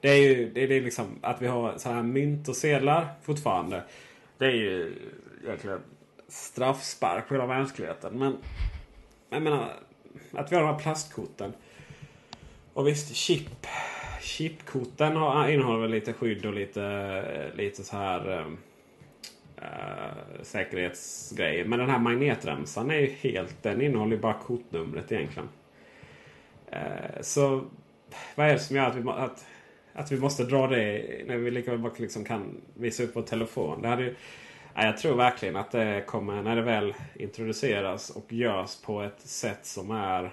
det 0.00 0.08
är 0.08 0.16
ju 0.16 0.50
det 0.50 0.62
är 0.62 0.80
liksom 0.80 1.18
att 1.20 1.42
vi 1.42 1.46
har 1.46 1.78
så 1.78 1.88
här 1.88 2.02
mynt 2.02 2.48
och 2.48 2.56
sedlar 2.56 3.08
fortfarande. 3.22 3.82
Det 4.38 4.46
är 4.46 4.54
ju 4.54 4.94
egentligen 5.44 5.80
straffspark 6.28 7.28
på 7.28 7.34
hela 7.34 7.46
mänskligheten. 7.46 8.18
Men 8.18 8.36
jag 9.30 9.42
menar 9.42 9.72
att 10.32 10.52
vi 10.52 10.56
har 10.56 10.62
de 10.62 10.72
här 10.72 10.78
plastkorten. 10.78 11.52
Och 12.72 12.86
visst, 12.86 13.14
chip. 13.14 13.66
Chipkorten 14.20 15.12
innehåller 15.50 15.80
väl 15.80 15.90
lite 15.90 16.12
skydd 16.12 16.46
och 16.46 16.54
lite, 16.54 17.52
lite 17.54 17.84
så 17.84 17.96
här 17.96 18.46
äh, 19.56 20.42
säkerhetsgrejer. 20.42 21.64
Men 21.64 21.78
den 21.78 21.90
här 21.90 21.98
magnetremsan 21.98 22.90
är 22.90 22.98
ju 22.98 23.06
helt, 23.06 23.62
den 23.62 23.80
innehåller 23.80 24.16
ju 24.16 24.22
bara 24.22 24.34
kortnumret 24.34 25.12
egentligen. 25.12 25.48
Äh, 26.70 27.20
så 27.20 27.64
vad 28.34 28.48
är 28.48 28.52
det 28.52 28.58
som 28.58 28.76
gör 28.76 28.86
att 28.86 28.96
vi, 28.96 29.08
att, 29.08 29.46
att 29.92 30.12
vi 30.12 30.20
måste 30.20 30.44
dra 30.44 30.66
det 30.66 31.02
när 31.26 31.36
vi 31.36 31.50
lika 31.50 31.70
väl 31.70 31.80
bara 31.80 31.92
liksom 31.96 32.24
kan 32.24 32.60
visa 32.74 33.02
upp 33.02 33.16
vår 33.16 33.22
telefon? 33.22 33.82
Det 33.82 33.88
hade 33.88 34.02
ju, 34.02 34.14
ja, 34.74 34.84
jag 34.84 34.98
tror 34.98 35.16
verkligen 35.16 35.56
att 35.56 35.70
det 35.70 36.04
kommer, 36.06 36.42
när 36.42 36.56
det 36.56 36.62
väl 36.62 36.94
introduceras 37.14 38.10
och 38.10 38.32
görs 38.32 38.82
på 38.82 39.02
ett 39.02 39.20
sätt 39.20 39.66
som 39.66 39.90
är 39.90 40.24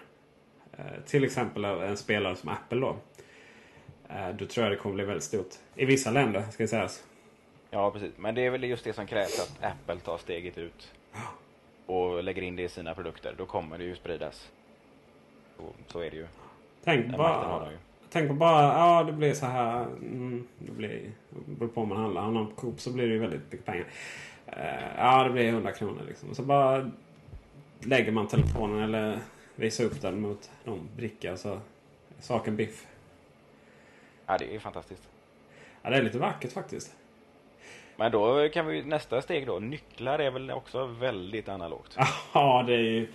äh, 0.77 0.85
till 1.05 1.23
exempel 1.23 1.65
en 1.65 1.97
spelare 1.97 2.35
som 2.35 2.49
Apple 2.49 2.79
då. 2.79 2.95
Då 4.37 4.45
tror 4.45 4.65
jag 4.65 4.73
det 4.73 4.77
kommer 4.77 4.95
bli 4.95 5.05
väldigt 5.05 5.23
stort. 5.23 5.49
I 5.75 5.85
vissa 5.85 6.11
länder 6.11 6.43
ska 6.51 6.63
det 6.63 6.67
sägas. 6.67 7.03
Ja, 7.69 7.91
precis. 7.91 8.11
Men 8.17 8.35
det 8.35 8.45
är 8.45 8.49
väl 8.49 8.63
just 8.63 8.83
det 8.83 8.93
som 8.93 9.07
krävs 9.07 9.39
att 9.39 9.63
Apple 9.63 9.99
tar 9.99 10.17
steget 10.17 10.57
ut 10.57 10.91
och 11.85 12.23
lägger 12.23 12.41
in 12.41 12.55
det 12.55 12.63
i 12.63 12.69
sina 12.69 12.95
produkter. 12.95 13.35
Då 13.37 13.45
kommer 13.45 13.77
det 13.77 13.83
ju 13.83 13.95
spridas. 13.95 14.49
Så, 15.57 15.63
så 15.87 15.99
är 15.99 16.09
det 16.09 16.17
ju. 16.17 16.27
Tänk 16.83 17.17
bara, 17.17 17.69
tänk 18.09 18.27
på 18.27 18.33
bara, 18.33 18.63
ja 18.63 19.03
det 19.03 19.11
blir 19.11 19.33
så 19.33 19.45
här. 19.45 19.83
Mm, 19.83 20.47
det 20.59 20.71
blir, 20.71 21.11
beror 21.29 21.69
på 21.69 21.81
om 21.81 21.89
man 21.89 21.97
handlar. 21.97 22.21
Handlar 22.21 22.45
på 22.45 22.51
Coop 22.55 22.79
så 22.79 22.93
blir 22.93 23.07
det 23.07 23.13
ju 23.13 23.19
väldigt 23.19 23.51
mycket 23.51 23.65
pengar. 23.65 23.85
Uh, 24.47 24.97
ja 24.97 25.23
det 25.23 25.29
blir 25.29 25.47
100 25.47 25.71
kronor 25.71 26.01
liksom. 26.07 26.35
Så 26.35 26.43
bara 26.43 26.91
lägger 27.79 28.11
man 28.11 28.27
telefonen 28.27 28.83
eller 28.83 29.19
visar 29.55 29.83
upp 29.83 30.01
den 30.01 30.21
mot 30.21 30.51
någon 30.63 30.89
bricka 30.95 31.37
så 31.37 31.53
är 31.53 31.59
saken 32.19 32.55
biff. 32.55 32.85
Ja 34.25 34.37
det 34.37 34.55
är 34.55 34.59
fantastiskt. 34.59 35.09
Ja 35.81 35.89
det 35.89 35.97
är 35.97 36.01
lite 36.01 36.19
vackert 36.19 36.51
faktiskt. 36.51 36.95
Men 37.95 38.11
då 38.11 38.49
kan 38.49 38.67
vi 38.67 38.83
nästa 38.83 39.21
steg 39.21 39.47
då. 39.47 39.59
Nycklar 39.59 40.19
är 40.19 40.31
väl 40.31 40.51
också 40.51 40.85
väldigt 40.85 41.49
analogt? 41.49 41.97
Ja, 42.33 42.63
det 42.67 42.73
är 42.73 42.79
ju 42.79 43.07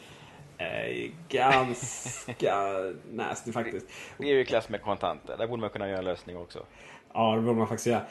eh, 0.62 1.10
ganska 1.28 2.56
nasty 3.12 3.52
faktiskt. 3.52 3.86
Det 4.18 4.24
är 4.24 4.34
ju 4.34 4.40
i 4.40 4.44
klass 4.44 4.68
med 4.68 4.82
kontanter. 4.82 5.36
Där 5.36 5.46
borde 5.46 5.60
man 5.60 5.70
kunna 5.70 5.88
göra 5.88 5.98
en 5.98 6.04
lösning 6.04 6.36
också. 6.36 6.66
Ja, 7.12 7.34
det 7.36 7.42
borde 7.42 7.58
man 7.58 7.68
faktiskt 7.68 7.86
göra. 7.86 8.02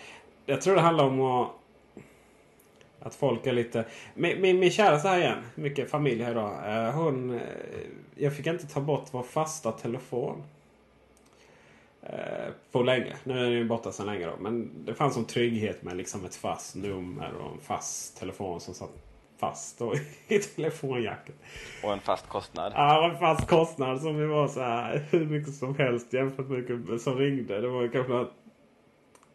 Jag 0.46 0.62
tror 0.62 0.76
det 0.76 0.82
handlar 0.82 1.04
om 1.04 1.22
att, 1.22 1.50
att 3.00 3.16
folk 3.16 3.48
är 3.48 3.54
lite... 3.54 3.86
Min, 4.14 4.42
min, 4.42 4.60
min 4.60 4.72
käraste 4.72 5.08
här 5.08 5.20
igen, 5.20 5.44
mycket 5.56 5.92
familj 5.92 6.24
här 6.24 6.32
idag. 6.32 6.54
Eh, 6.66 6.92
hon... 6.94 7.34
Eh, 7.34 7.42
jag 8.16 8.36
fick 8.36 8.48
inte 8.48 8.68
ta 8.68 8.80
bort 8.80 9.08
vår 9.12 9.24
fasta 9.24 9.72
telefon. 9.72 10.44
På 12.72 12.84
länge. 12.84 13.16
Nu 13.24 13.40
är 13.40 13.44
den 13.44 13.52
ju 13.52 13.66
borta 13.66 13.92
sedan 13.92 14.06
länge 14.06 14.26
då. 14.26 14.34
Men 14.40 14.86
det 14.86 14.94
fanns 14.94 15.18
en 15.18 15.26
trygghet 15.26 15.84
med 15.84 15.98
liksom 15.98 16.26
ett 16.26 16.36
fast 16.36 16.76
nummer 16.76 17.34
och 17.34 17.52
en 17.52 17.60
fast 17.62 18.20
telefon 18.20 18.60
som 18.62 18.74
satt 18.74 18.90
fast 19.42 19.80
då 19.80 19.94
i 20.28 20.40
telefonjacket. 20.56 21.36
Och 21.84 21.94
en 21.94 22.00
fast 22.00 22.28
kostnad. 22.28 22.74
Ja, 22.76 23.12
en 23.12 23.20
fast 23.20 23.48
kostnad 23.48 24.02
som 24.02 24.30
var 24.30 24.48
så 24.48 24.60
här 24.60 25.06
hur 25.12 25.26
mycket 25.26 25.54
som 25.54 25.76
helst 25.76 26.14
jämfört 26.14 26.48
med 26.48 26.68
hur 26.68 26.78
mycket 26.78 27.02
som 27.02 27.18
ringde. 27.18 27.62
Det 27.62 27.68
var 27.68 27.88
kanske 27.88 28.26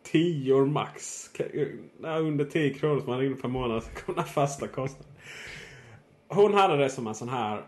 tio 0.02 0.64
max. 0.64 1.30
Under 2.02 2.44
10 2.44 2.74
kronor 2.74 3.00
som 3.00 3.10
man 3.10 3.18
ringde 3.18 3.40
per 3.40 3.48
månad 3.48 3.82
så 3.82 3.90
kom 3.90 4.14
den 4.14 4.24
fasta 4.24 4.68
kostnaden. 4.68 5.12
Hon 6.28 6.54
hade 6.54 6.76
det 6.76 6.90
som 6.90 7.06
en 7.06 7.14
sån 7.14 7.28
här 7.28 7.62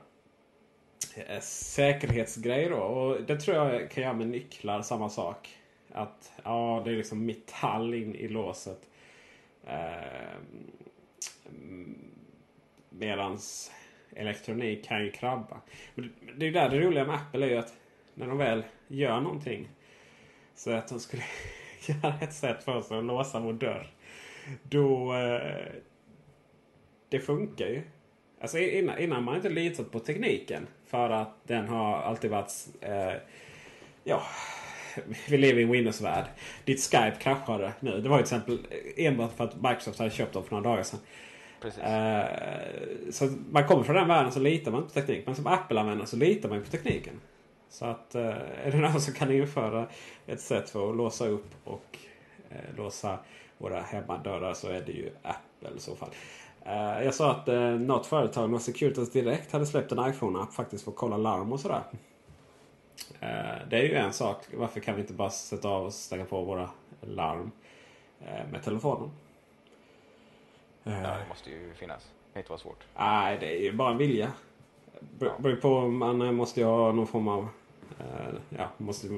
Eh, 1.26 1.40
säkerhetsgrej 1.40 2.68
då. 2.68 2.76
Och 2.76 3.22
det 3.22 3.40
tror 3.40 3.56
jag 3.56 3.90
kan 3.90 4.02
göra 4.02 4.14
med 4.14 4.28
nycklar 4.28 4.82
samma 4.82 5.08
sak. 5.08 5.48
Att 5.92 6.32
ja, 6.44 6.82
det 6.84 6.90
är 6.90 6.96
liksom 6.96 7.26
metall 7.26 7.94
in 7.94 8.14
i 8.14 8.28
låset. 8.28 8.80
Eh, 9.66 10.38
medans 12.90 13.72
elektronik 14.16 14.84
kan 14.84 15.04
ju 15.04 15.10
krabba. 15.10 15.60
Det 16.36 16.46
är 16.46 16.52
där 16.52 16.68
det 16.68 16.80
roliga 16.80 17.04
med 17.04 17.14
Apple 17.14 17.46
är 17.46 17.50
ju 17.50 17.56
att 17.56 17.74
när 18.14 18.26
de 18.26 18.38
väl 18.38 18.62
gör 18.88 19.20
någonting. 19.20 19.68
Så 20.54 20.70
att 20.70 20.88
de 20.88 21.00
skulle 21.00 21.22
göra 21.86 22.14
ett 22.20 22.34
sätt 22.34 22.64
för 22.64 22.76
oss 22.76 22.92
att 22.92 23.04
låsa 23.04 23.40
vår 23.40 23.52
dörr. 23.52 23.90
Då... 24.62 25.14
Eh, 25.14 25.82
det 27.08 27.20
funkar 27.20 27.66
ju. 27.66 27.82
Alltså 28.40 28.58
innan, 28.58 28.98
innan 28.98 29.24
man 29.24 29.36
inte 29.36 29.48
litat 29.48 29.90
på 29.90 29.98
tekniken. 29.98 30.66
För 30.86 31.10
att 31.10 31.34
den 31.46 31.68
har 31.68 31.96
alltid 31.96 32.30
varit... 32.30 32.52
Eh, 32.80 33.14
ja, 34.04 34.22
vi 35.28 35.36
lever 35.36 35.60
i 35.60 35.62
en 35.62 35.70
Windows-värld. 35.70 36.24
Ditt 36.64 36.80
Skype 36.80 37.16
kraschade 37.20 37.72
nu. 37.80 38.00
Det 38.00 38.08
var 38.08 38.18
ju 38.18 38.24
till 38.24 38.36
exempel 38.36 38.58
enbart 38.96 39.36
för 39.36 39.44
att 39.44 39.62
Microsoft 39.62 39.98
hade 39.98 40.10
köpt 40.10 40.32
dem 40.32 40.44
för 40.44 40.56
några 40.56 40.70
dagar 40.70 40.82
sedan. 40.82 41.00
Eh, 41.64 43.10
så 43.10 43.28
man 43.50 43.66
kommer 43.66 43.82
från 43.82 43.96
den 43.96 44.08
världen 44.08 44.32
så 44.32 44.40
litar 44.40 44.70
man 44.70 44.82
inte 44.82 44.94
på 44.94 45.00
teknik. 45.00 45.26
Men 45.26 45.34
som 45.34 45.46
Apple-användare 45.46 46.06
så 46.06 46.16
litar 46.16 46.48
man 46.48 46.62
på 46.62 46.70
tekniken. 46.70 47.20
Så 47.70 47.84
att 47.84 48.14
eh, 48.14 48.26
är 48.64 48.70
det 48.70 48.78
någon 48.78 49.00
som 49.00 49.14
kan 49.14 49.32
införa 49.32 49.86
ett 50.26 50.40
sätt 50.40 50.70
för 50.70 50.90
att 50.90 50.96
låsa 50.96 51.26
upp 51.26 51.50
och 51.64 51.98
eh, 52.50 52.76
låsa 52.76 53.18
våra 53.58 53.80
hemmadörrar 53.80 54.54
så 54.54 54.68
är 54.68 54.80
det 54.80 54.92
ju 54.92 55.10
Apple 55.22 55.76
i 55.76 55.80
så 55.80 55.96
fall. 55.96 56.10
Eh, 56.64 57.04
jag 57.04 57.14
sa 57.14 57.30
att 57.30 57.48
eh, 57.48 57.70
något 57.70 58.06
företag, 58.06 58.50
något 58.50 58.62
Securitas 58.62 59.10
Direkt, 59.10 59.52
hade 59.52 59.66
släppt 59.66 59.92
en 59.92 59.98
iPhone-app 59.98 60.52
faktiskt 60.52 60.84
för 60.84 60.90
att 60.90 60.96
kolla 60.96 61.16
larm 61.16 61.52
och 61.52 61.60
sådär. 61.60 61.82
Eh, 63.20 63.68
det 63.70 63.76
är 63.76 63.82
ju 63.82 63.94
en 63.94 64.12
sak. 64.12 64.46
Varför 64.54 64.80
kan 64.80 64.94
vi 64.94 65.00
inte 65.00 65.12
bara 65.12 65.30
sätta 65.30 65.68
av 65.68 65.86
och 65.86 65.92
stänga 65.92 66.24
på 66.24 66.42
våra 66.44 66.70
larm 67.00 67.50
med 68.52 68.62
telefonen? 68.64 69.10
Ja, 70.88 71.16
det 71.18 71.28
måste 71.28 71.50
ju 71.50 71.74
finnas. 71.74 72.02
Det 72.04 72.32
kan 72.32 72.40
inte 72.40 72.50
vara 72.50 72.60
svårt. 72.60 72.84
Nej, 72.98 73.36
det 73.40 73.58
är 73.58 73.62
ju 73.62 73.72
bara 73.72 73.90
en 73.90 73.98
vilja. 73.98 74.32
Beror 75.18 75.56
på 75.56 75.68
om 75.68 75.98
man 75.98 76.34
måste 76.34 76.64
ha 76.64 76.92
någon 76.92 77.06
form 77.06 77.28
av... 77.28 77.48
ja, 78.48 78.68
måste, 78.76 79.08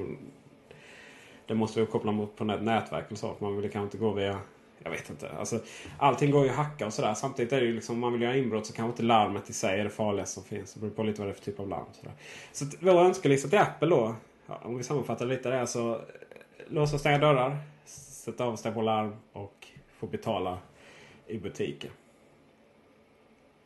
det 1.45 1.55
måste 1.55 1.79
vi 1.79 1.85
koppla 1.85 2.11
mot 2.11 2.35
på 2.35 2.51
ett 2.51 2.63
nätverk 2.63 3.05
eller 3.07 3.17
så. 3.17 3.35
Man 3.39 3.61
vill 3.61 3.71
kanske 3.71 3.85
inte 3.85 3.97
gå 3.97 4.11
via 4.11 4.39
jag 4.83 4.91
vet 4.91 5.09
inte. 5.09 5.29
Alltså, 5.39 5.59
allting 5.97 6.31
går 6.31 6.43
ju 6.43 6.49
att 6.49 6.55
hacka 6.55 6.85
och 6.85 6.93
sådär. 6.93 7.13
Samtidigt 7.13 7.53
är 7.53 7.59
det 7.59 7.65
ju 7.65 7.73
liksom, 7.73 7.95
om 7.95 7.99
man 7.99 8.13
vill 8.13 8.21
göra 8.21 8.37
inbrott 8.37 8.65
så 8.65 8.73
kanske 8.73 8.89
inte 8.89 9.03
larmet 9.03 9.49
i 9.49 9.53
sig 9.53 9.79
är 9.79 9.83
det 9.83 9.89
farligaste 9.89 10.33
som 10.33 10.43
finns. 10.43 10.73
Det 10.73 10.79
beror 10.79 10.91
på 10.91 11.03
lite 11.03 11.21
vad 11.21 11.27
det 11.27 11.31
är 11.31 11.35
för 11.35 11.43
typ 11.43 11.59
av 11.59 11.69
larm. 11.69 11.85
Sådär. 11.91 12.13
Så 12.51 12.65
vår 12.79 12.99
önskelista 12.99 13.49
till 13.49 13.59
Apple 13.59 13.89
då. 13.89 14.15
Ja, 14.47 14.59
om 14.63 14.77
vi 14.77 14.83
sammanfattar 14.83 15.25
lite 15.25 15.49
det. 15.49 15.67
Så 15.67 16.01
låsa 16.67 16.95
och 16.95 16.99
stänga 16.99 17.17
dörrar, 17.17 17.57
sätta 17.85 18.45
av 18.45 18.53
och 18.53 18.59
stänga 18.59 18.75
på 18.75 18.81
larm 18.81 19.15
och 19.33 19.67
få 19.99 20.07
betala 20.07 20.57
i 21.31 21.37
butiken. 21.37 21.91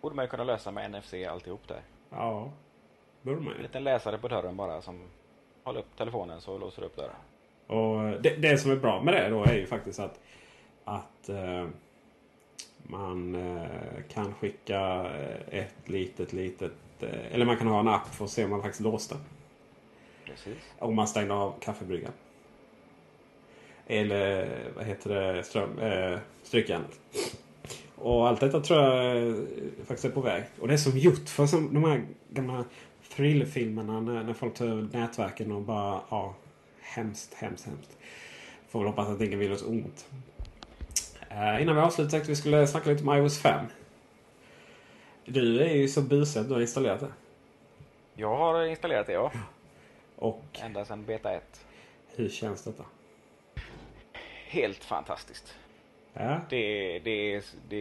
Borde 0.01 0.15
man 0.15 0.25
ju 0.25 0.29
kunna 0.29 0.43
lösa 0.43 0.71
med 0.71 0.91
NFC 0.91 1.13
alltihop 1.29 1.67
där. 1.67 1.81
Ja, 2.09 2.51
borde 3.21 3.41
man 3.41 3.53
En 3.53 3.61
liten 3.61 3.83
läsare 3.83 4.17
på 4.17 4.27
dörren 4.27 4.57
bara 4.57 4.81
som 4.81 5.01
håller 5.63 5.79
upp 5.79 5.97
telefonen 5.97 6.41
så 6.41 6.57
låser 6.57 6.83
upp 6.83 6.95
dörren. 6.95 7.15
Och 7.67 8.21
det, 8.21 8.29
det 8.29 8.57
som 8.57 8.71
är 8.71 8.75
bra 8.75 9.01
med 9.01 9.13
det 9.13 9.29
då 9.29 9.43
är 9.43 9.53
ju 9.53 9.65
faktiskt 9.65 9.99
att, 9.99 10.19
att 10.83 11.29
eh, 11.29 11.67
man 12.83 13.35
eh, 13.35 14.03
kan 14.09 14.33
skicka 14.33 15.11
ett 15.49 15.89
litet, 15.89 16.33
litet... 16.33 16.73
Eh, 16.99 17.33
eller 17.33 17.45
man 17.45 17.57
kan 17.57 17.67
ha 17.67 17.79
en 17.79 17.87
app 17.87 18.07
för 18.07 18.25
att 18.25 18.31
se 18.31 18.43
om 18.43 18.49
man 18.49 18.61
faktiskt 18.61 18.81
låste. 18.81 19.15
Precis. 20.25 20.57
Om 20.79 20.95
man 20.95 21.07
stängde 21.07 21.33
av 21.33 21.53
kaffebryggan. 21.59 22.11
Eller 23.87 24.47
vad 24.75 24.85
heter 24.85 25.09
det? 25.09 25.43
Ström, 25.43 25.79
eh, 25.79 26.19
strykjärnet. 26.43 26.99
Och 28.05 28.27
allt 28.27 28.39
detta 28.39 28.59
tror 28.59 28.79
jag 28.79 29.17
eh, 29.17 29.33
faktiskt 29.77 30.05
är 30.05 30.09
på 30.09 30.21
väg. 30.21 30.43
Och 30.59 30.67
det 30.67 30.73
är 30.73 30.77
som 30.77 30.97
gjort 30.97 31.29
för 31.29 31.45
som 31.45 31.73
de 31.73 31.83
här 31.83 32.05
gamla 32.29 32.65
thrillerfilmerna 33.15 33.99
när, 33.99 34.23
när 34.23 34.33
folk 34.33 34.53
tar 34.53 34.65
över 34.65 34.87
nätverken 34.91 35.51
och 35.51 35.61
bara 35.61 36.01
ja, 36.09 36.35
hemskt, 36.81 37.33
hemskt, 37.33 37.65
hemskt. 37.65 37.97
Får 38.69 38.79
väl 38.79 38.87
hoppas 38.87 39.09
att 39.09 39.21
ingen 39.21 39.39
vill 39.39 39.51
oss 39.51 39.63
ont. 39.63 40.07
Eh, 41.29 41.61
innan 41.61 41.75
vi 41.75 41.81
avslutar 41.81 42.11
tänkte 42.11 42.29
vi 42.29 42.35
skulle 42.35 42.67
snacka 42.67 42.89
lite 42.89 43.03
om 43.03 43.17
iOS 43.17 43.39
5. 43.39 43.65
Du 45.25 45.61
är 45.63 45.75
ju 45.75 45.87
så 45.87 46.01
busig 46.01 46.39
att 46.39 46.47
du 46.47 46.53
har 46.53 46.61
installerat 46.61 46.99
det. 46.99 47.11
Jag 48.13 48.37
har 48.37 48.65
installerat 48.65 49.07
det 49.07 49.13
ja. 49.13 49.31
Och 50.15 50.43
Ända 50.53 50.85
sedan 50.85 51.05
beta 51.05 51.31
1. 51.31 51.65
hur 52.15 52.29
känns 52.29 52.63
detta? 52.63 52.83
Helt 54.47 54.83
fantastiskt. 54.83 55.55
Ja, 56.17 56.41
Det 56.49 56.55
är, 56.95 56.99
det 56.99 57.33
är, 57.35 57.43
det 57.69 57.75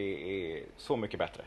är 0.55 0.63
så 0.77 0.97
mycket 0.97 1.19
bättre. 1.19 1.43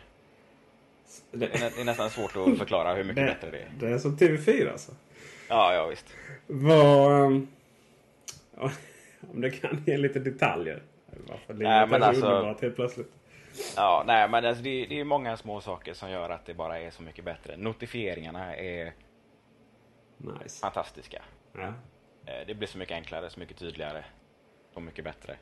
det, 1.32 1.38
Det 1.46 1.46
är, 1.46 1.70
det 1.76 1.80
är 1.80 1.84
nästan 1.84 2.10
svårt 2.10 2.36
att 2.36 2.58
förklara 2.58 2.94
hur 2.94 3.04
mycket 3.04 3.26
bättre 3.40 3.50
det 3.50 3.58
är. 3.58 3.70
Det 3.80 3.88
är 3.94 3.98
som 3.98 4.16
TV4 4.16 4.72
alltså. 4.72 4.92
Ja, 5.48 5.74
ja 5.74 5.86
visst. 5.86 6.14
Vad... 6.46 7.22
um, 7.22 7.48
Om 9.32 9.40
du 9.40 9.50
kan 9.50 9.82
ge 9.86 9.96
lite 9.96 10.18
detaljer. 10.18 10.82
Varför 11.28 11.54
livet 11.54 11.68
Nej, 11.68 11.86
men 11.86 12.02
alltså- 12.02 12.26
underbart 12.26 12.62
helt 12.62 12.76
plötsligt. 12.76 13.12
Ja, 13.76 14.04
nej 14.06 14.28
men 14.28 14.44
alltså 14.44 14.62
det, 14.62 14.86
det 14.86 15.00
är 15.00 15.04
många 15.04 15.36
små 15.36 15.60
saker 15.60 15.94
som 15.94 16.10
gör 16.10 16.30
att 16.30 16.46
det 16.46 16.54
bara 16.54 16.78
är 16.80 16.90
så 16.90 17.02
mycket 17.02 17.24
bättre. 17.24 17.56
Notifieringarna 17.56 18.56
är 18.56 18.92
Nice. 20.16 20.60
fantastiska. 20.60 21.22
Ja. 21.52 21.66
Eh, 22.26 22.46
Det 22.46 22.54
blir 22.54 22.68
så 22.68 22.78
mycket 22.78 22.94
enklare, 22.94 23.30
så 23.30 23.40
mycket 23.40 23.56
tydligare. 23.58 24.04
Så 24.74 24.80
mycket 24.80 25.04
bättre. 25.04 25.36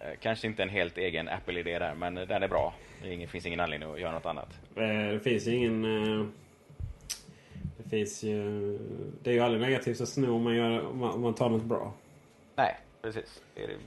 Eh, 0.00 0.10
Kanske 0.20 0.46
inte 0.46 0.62
en 0.62 0.68
helt 0.68 0.98
egen 0.98 1.28
Apple-idé 1.28 1.78
där, 1.78 1.94
men 1.94 2.14
den 2.14 2.42
är 2.42 2.48
bra. 2.48 2.74
Det 3.02 3.26
finns 3.26 3.46
ingen 3.46 3.60
anledning 3.60 3.92
att 3.92 4.00
göra 4.00 4.12
något 4.12 4.26
annat. 4.26 4.48
Eh, 4.76 4.82
Det 5.12 5.20
finns 5.24 5.46
ju 5.46 5.54
ingen... 5.54 5.84
eh, 6.20 6.26
Det 7.76 7.88
finns 7.90 8.22
ju... 8.22 8.78
Det 9.22 9.30
är 9.30 9.34
ju 9.34 9.40
aldrig 9.40 9.60
negativt 9.62 10.00
att 10.00 10.08
sno 10.08 10.34
om 10.34 10.42
man, 10.42 10.54
gör, 10.56 10.86
om 10.86 11.20
man, 11.20 11.34
tar 11.34 11.48
något 11.48 11.62
bra. 11.64 11.92
Nej, 12.56 12.76
precis. 13.02 13.42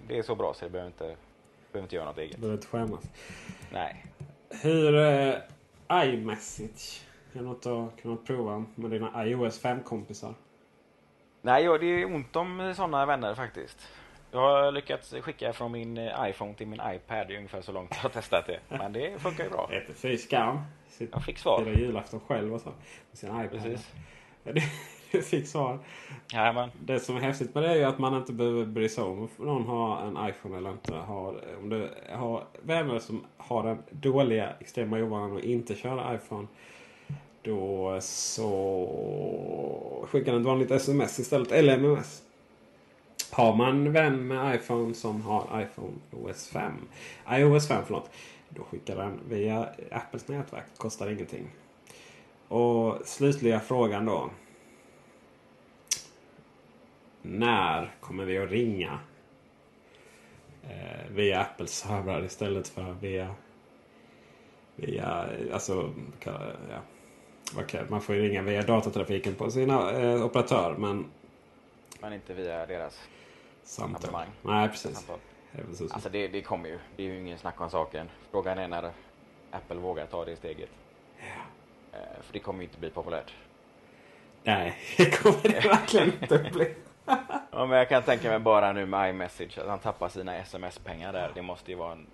Det 0.08 0.18
är, 0.18 0.22
så 0.24 0.36
bra 0.36 0.54
så 0.54 0.66
det 0.66 0.72
behöver 0.72 0.88
inte, 0.88 1.16
behöver 1.72 1.86
inte 1.86 1.96
göra 1.96 2.06
något 2.06 2.18
eget. 2.18 2.38
Behöver 2.38 2.56
inte 2.58 2.68
skämmas. 2.68 3.04
Nej. 3.72 4.06
Hur... 4.62 4.94
Uh, 4.96 5.36
iMessage. 5.92 7.02
Är 7.34 7.38
det 7.40 7.42
något 7.46 7.66
att 7.66 8.02
kunna 8.02 8.16
prova 8.16 8.66
med 8.76 8.92
dina 8.92 9.26
iOS 9.28 9.64
5-kompisar? 9.64 10.34
Nej, 11.42 11.64
ja, 11.64 11.78
det 11.78 11.86
är 11.86 12.06
ont 12.06 12.36
om 12.36 12.74
sådana 12.76 13.06
vänner 13.06 13.36
faktiskt. 13.36 13.88
Jag 14.34 14.40
har 14.40 14.72
lyckats 14.72 15.14
skicka 15.22 15.54
från 15.54 15.72
min 15.72 15.98
eh, 15.98 16.30
iPhone 16.30 16.54
till 16.54 16.68
min 16.68 16.82
iPad. 16.96 17.28
Det 17.28 17.34
är 17.34 17.38
ungefär 17.38 17.62
så 17.62 17.72
långt 17.72 17.90
jag 17.92 17.98
har 17.98 18.10
testat 18.10 18.46
det. 18.46 18.60
Men 18.70 18.94
det 18.94 19.22
funkar 19.22 19.44
ju 19.44 19.50
bra. 19.50 19.70
Fy 19.96 20.18
skam. 20.18 20.60
Jag 21.12 21.26
fick 21.26 21.38
svar. 21.38 21.64
Fira 21.64 21.74
julafton 21.74 22.20
själv 22.20 22.54
och 22.54 22.62
så. 22.62 22.70
Med 22.70 23.18
sin 23.18 23.30
iPad. 23.30 23.52
Precis. 23.52 23.92
Du 25.12 25.22
fick 25.22 25.48
svar. 25.48 25.80
Jajamän. 26.34 26.70
Det 26.82 27.00
som 27.00 27.18
är 27.18 27.22
häftigt 27.22 27.56
med 27.56 27.64
det 27.64 27.70
är 27.70 27.76
ju 27.76 27.84
att 27.84 28.00
man 28.00 28.18
inte 28.18 28.34
behöver 28.34 28.66
bry 28.66 28.90
sig 28.90 29.04
om 29.04 29.30
om 29.38 29.40
någon 29.46 29.68
har 29.68 30.02
en 30.02 30.30
iPhone 30.30 30.58
eller 30.58 30.72
inte. 30.72 30.96
Har, 30.96 31.58
om 31.58 31.70
du 31.70 31.90
har 32.12 32.44
vänner 32.62 33.00
som 33.00 33.26
har 33.38 33.64
den 33.64 33.78
dåliga 33.90 34.54
extrema 34.60 34.98
ovanan 34.98 35.38
att 35.38 35.44
inte 35.44 35.76
köra 35.76 36.16
iPhone. 36.16 36.48
Då 37.42 37.98
så 38.02 40.06
skickar 40.10 40.32
den 40.32 40.42
ett 40.42 40.48
vanligt 40.48 40.72
sms 40.72 41.20
istället. 41.20 41.52
Eller 41.52 41.78
MMS. 41.78 42.24
Har 43.34 43.56
man 43.56 43.92
vän 43.92 44.28
med 44.28 44.56
iPhone 44.56 44.94
som 44.94 45.22
har 45.22 45.62
iPhone 45.62 45.94
OS 46.12 46.48
5. 46.48 46.74
iOS 47.32 47.68
5 47.68 47.84
förlåt. 47.86 48.10
Då 48.50 48.64
skickar 48.64 48.96
den 48.96 49.20
via 49.30 49.70
Apples 49.92 50.28
nätverk. 50.28 50.66
Kostar 50.78 51.12
ingenting. 51.12 51.48
Och 52.48 52.98
slutliga 53.06 53.60
frågan 53.60 54.06
då. 54.06 54.30
När 57.22 57.92
kommer 58.00 58.26
vi 58.26 58.38
att 58.38 58.50
ringa? 58.50 59.00
Eh, 60.64 61.10
via 61.10 61.42
Apples 61.42 61.72
servrar 61.72 62.26
istället 62.26 62.68
för 62.68 62.92
via... 63.02 63.36
Via... 64.76 65.30
Alltså... 65.54 65.94
Ja. 66.26 66.82
Okay, 67.64 67.84
man 67.90 68.02
får 68.02 68.16
ju 68.16 68.22
ringa 68.22 68.42
via 68.42 68.62
datatrafiken 68.62 69.36
på 69.36 69.52
sina 69.52 69.92
eh, 69.92 70.26
operatör. 70.26 70.76
Men 70.78 71.06
Men 72.02 72.14
inte 72.14 72.34
via 72.34 72.66
deras 72.66 73.00
samtal. 73.64 73.96
abonnemang. 73.96 74.28
Nej, 74.42 74.70
precis. 74.70 74.98
Samtal. 74.98 75.20
Det 75.52 75.62
är 75.62 75.66
väl 75.66 75.76
så- 75.76 75.94
Alltså 75.94 76.10
det, 76.10 76.28
det 76.28 76.42
kommer 76.42 76.70
ju. 76.70 76.80
Det 76.96 77.04
är 77.04 77.08
ju 77.08 77.20
ingen 77.20 77.38
snack 77.38 77.62
om 77.62 77.70
saken. 77.70 78.10
Frågan 78.32 78.58
är 78.58 78.68
när 78.68 78.92
Apple 79.52 79.76
vågar 79.80 80.06
ta 80.06 80.26
det 80.26 80.36
steget. 80.36 80.70
Eh, 81.92 82.22
För 82.22 82.34
det 82.34 82.40
kommer 82.40 82.60
ju 82.60 82.66
inte 82.66 82.80
bli 82.80 82.90
populärt. 82.90 83.34
Nej, 84.44 84.78
det 84.98 85.12
kommer 85.24 85.42
det 85.44 85.68
verkligen 85.68 86.08
inte 86.22 86.50
bli. 86.54 86.76
Ja, 87.56 87.66
men 87.66 87.78
jag 87.78 87.90
kan 87.90 88.04
tänka 88.04 88.30
mig 88.30 88.40
bara 88.40 88.74
nu 88.74 88.86
med 88.86 89.10
iMessage 89.10 89.58
att 89.58 89.68
han 89.68 89.80
tappar 89.80 90.10
sina 90.10 90.36
sms-pengar 90.38 91.14
där. 91.14 91.32
Det 91.36 91.42
måste 91.42 91.72
ju 91.72 91.78
vara 91.78 91.92
en 91.92 92.08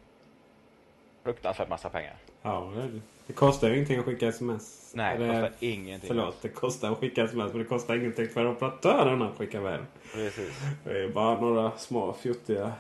fruktansvärt 1.24 1.70
massa 1.70 1.90
pengar. 1.90 2.16
Ja, 2.42 2.72
det, 2.76 2.82
det 2.88 3.02
kostar 3.34 3.68
ju 3.68 3.74
ingenting 3.74 4.00
att 4.00 4.06
skicka 4.06 4.28
sms. 4.28 4.92
Nej, 4.96 5.18
det 5.18 5.28
kostar 5.28 5.52
ingenting. 5.60 6.08
Förlåt, 6.08 6.42
det 6.42 6.50
kostar 6.50 6.92
att 6.92 6.98
skicka 6.98 7.24
sms 7.24 7.54
men 7.54 7.62
det 7.62 7.68
kostar 7.68 7.96
ingenting 7.96 8.28
för 8.28 8.48
operatören 8.48 9.22
att 9.22 9.38
skicka 9.38 9.62
med. 9.62 9.86
Precis. 10.14 10.62
Det 10.84 11.04
är 11.04 11.10
bara 11.10 11.42
några 11.42 11.72
små 11.78 12.14
fjuttiga 12.14 12.74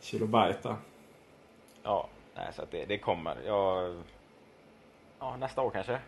kilobyte. 0.00 0.76
Ja, 1.82 2.08
nej, 2.36 2.46
så 2.56 2.62
det, 2.70 2.84
det 2.84 2.98
kommer. 2.98 3.36
Jag... 3.46 4.02
Ja, 5.18 5.36
nästa 5.36 5.62
år 5.62 5.70
kanske? 5.70 5.98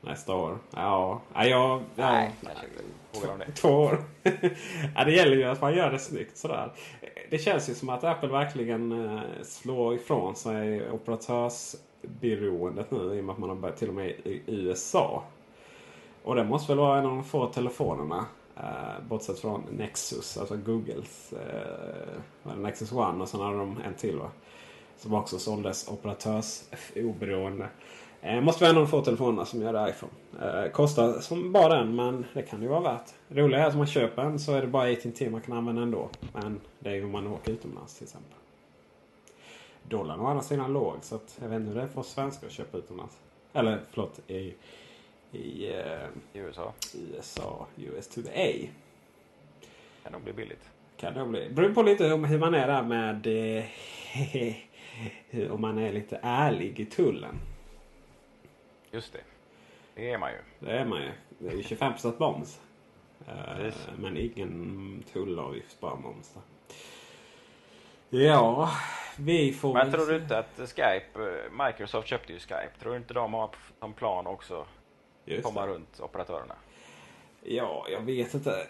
Nästa 0.00 0.34
år. 0.34 0.58
Ja, 0.70 1.20
ja. 1.34 1.44
Ja, 1.44 1.80
Nej, 1.94 2.30
kanske 2.42 3.26
de 3.26 3.38
det? 3.38 3.52
Två 3.52 3.68
år. 3.68 4.04
ja, 4.96 5.04
det 5.04 5.12
gäller 5.12 5.36
ju 5.36 5.44
att 5.44 5.60
man 5.60 5.74
gör 5.74 5.90
det 5.90 5.98
snyggt 5.98 6.36
sådär. 6.36 6.72
Det 7.30 7.38
känns 7.38 7.70
ju 7.70 7.74
som 7.74 7.88
att 7.88 8.04
Apple 8.04 8.28
verkligen 8.28 9.06
eh, 9.06 9.22
slår 9.42 9.94
ifrån 9.94 10.36
sig 10.36 10.88
beroendet 12.02 12.90
nu 12.90 12.98
i 12.98 13.20
och 13.20 13.24
med 13.24 13.32
att 13.32 13.38
man 13.38 13.48
har 13.48 13.56
börjat 13.56 13.76
till 13.76 13.88
och 13.88 13.94
med 13.94 14.10
i 14.10 14.42
USA. 14.46 15.22
Och 16.22 16.34
det 16.34 16.44
måste 16.44 16.72
väl 16.72 16.78
vara 16.78 16.98
en 16.98 17.06
av 17.06 17.10
de 17.10 17.24
få 17.24 17.46
telefonerna. 17.46 18.26
Eh, 18.56 19.04
bortsett 19.08 19.38
från 19.38 19.62
Nexus, 19.70 20.38
alltså 20.38 20.56
Googles 20.56 21.32
eh, 21.32 22.56
Nexus 22.56 22.92
One 22.92 23.22
och 23.22 23.28
sen 23.28 23.40
hade 23.40 23.58
de 23.58 23.76
en 23.86 23.94
till 23.94 24.16
va. 24.18 24.30
Som 24.96 25.14
också 25.14 25.38
såldes 25.38 25.88
operatörsoberoende. 25.88 27.68
Eh, 28.22 28.40
måste 28.40 28.64
vara 28.64 28.70
en 28.70 28.76
av 28.76 28.82
de 28.82 28.90
få 28.90 29.00
telefonerna 29.00 29.44
som 29.44 29.62
gör 29.62 29.72
det 29.72 29.90
iPhone. 29.90 30.12
Eh, 30.42 30.70
kostar 30.70 31.12
som 31.20 31.52
bara 31.52 31.74
den 31.74 31.96
men 31.96 32.24
det 32.34 32.42
kan 32.42 32.62
ju 32.62 32.68
vara 32.68 32.80
värt. 32.80 33.06
Det 33.28 33.40
roliga 33.40 33.60
är 33.60 33.66
att 33.66 33.72
om 33.72 33.78
man 33.78 33.86
köper 33.86 34.22
en 34.22 34.38
så 34.38 34.52
är 34.52 34.60
det 34.60 34.66
bara 34.66 34.92
AT&T 34.92 35.30
man 35.30 35.40
kan 35.40 35.56
använda 35.56 35.82
ändå. 35.82 36.08
Men 36.32 36.60
det 36.78 36.90
är 36.90 36.94
ju 36.94 37.04
om 37.04 37.10
man 37.10 37.26
åker 37.26 37.52
utomlands 37.52 37.94
till 37.94 38.04
exempel. 38.04 38.39
Dollarn 39.88 40.20
å 40.20 40.26
andra 40.26 40.42
sidan 40.42 40.72
låg 40.72 40.96
så 41.02 41.14
att 41.14 41.38
jag 41.42 41.48
vet 41.48 41.56
inte 41.56 41.68
hur 41.68 41.76
det 41.76 41.82
är 41.82 41.88
för 41.88 42.02
svenskar 42.02 42.46
att 42.46 42.52
köpa 42.52 42.78
utomlands. 42.78 43.18
Eller 43.52 43.80
förlåt 43.90 44.20
i, 44.26 44.54
i 45.32 45.68
eh, 45.68 46.08
I 46.32 46.38
USA. 46.38 46.72
USA, 46.94 47.66
US 47.76 48.08
to 48.08 48.22
the 48.22 48.30
A. 48.30 48.68
Kan 50.02 50.12
nog 50.12 50.22
bli 50.22 50.32
billigt. 50.32 50.70
Kan 50.96 51.14
det 51.14 51.24
bli. 51.24 51.50
Beror 51.50 51.74
på 51.74 51.82
lite 51.82 52.12
om 52.12 52.24
hur 52.24 52.38
man 52.38 52.54
är 52.54 52.66
där 52.66 52.82
med 52.82 53.26
eh, 53.26 53.64
om 55.52 55.60
man 55.60 55.78
är 55.78 55.92
lite 55.92 56.20
ärlig 56.22 56.80
i 56.80 56.84
tullen. 56.84 57.34
Just 58.90 59.12
det. 59.12 59.20
Det 59.94 60.10
är 60.10 60.18
man 60.18 60.30
ju. 60.30 60.66
Det 60.66 60.72
är 60.72 60.84
man 60.84 61.02
ju. 61.02 61.10
Det 61.38 61.48
är 61.48 61.56
ju 61.56 61.62
25 61.62 61.92
moms. 62.18 62.60
Eh, 63.26 63.74
men 63.98 64.16
ingen 64.16 65.04
tullavgift, 65.12 65.80
bara 65.80 65.96
moms. 65.96 66.34
Där. 66.34 66.42
Ja, 68.10 68.70
vi 69.18 69.52
får 69.52 69.74
Men 69.74 69.92
tror 69.92 70.06
du 70.06 70.16
inte 70.16 70.38
att 70.38 70.56
Skype, 70.56 71.04
eh, 71.16 71.64
Microsoft 71.66 72.08
köpte 72.08 72.32
ju 72.32 72.38
Skype. 72.38 72.70
Tror 72.80 72.92
du 72.92 72.98
inte 72.98 73.14
de 73.14 73.34
har 73.34 73.50
som 73.78 73.92
plan 73.92 74.26
också 74.26 74.66
Just 75.24 75.44
komma 75.44 75.66
det. 75.66 75.72
runt 75.72 76.00
operatörerna? 76.00 76.54
Ja, 77.42 77.86
jag 77.90 78.00
vet 78.00 78.34
inte. 78.34 78.66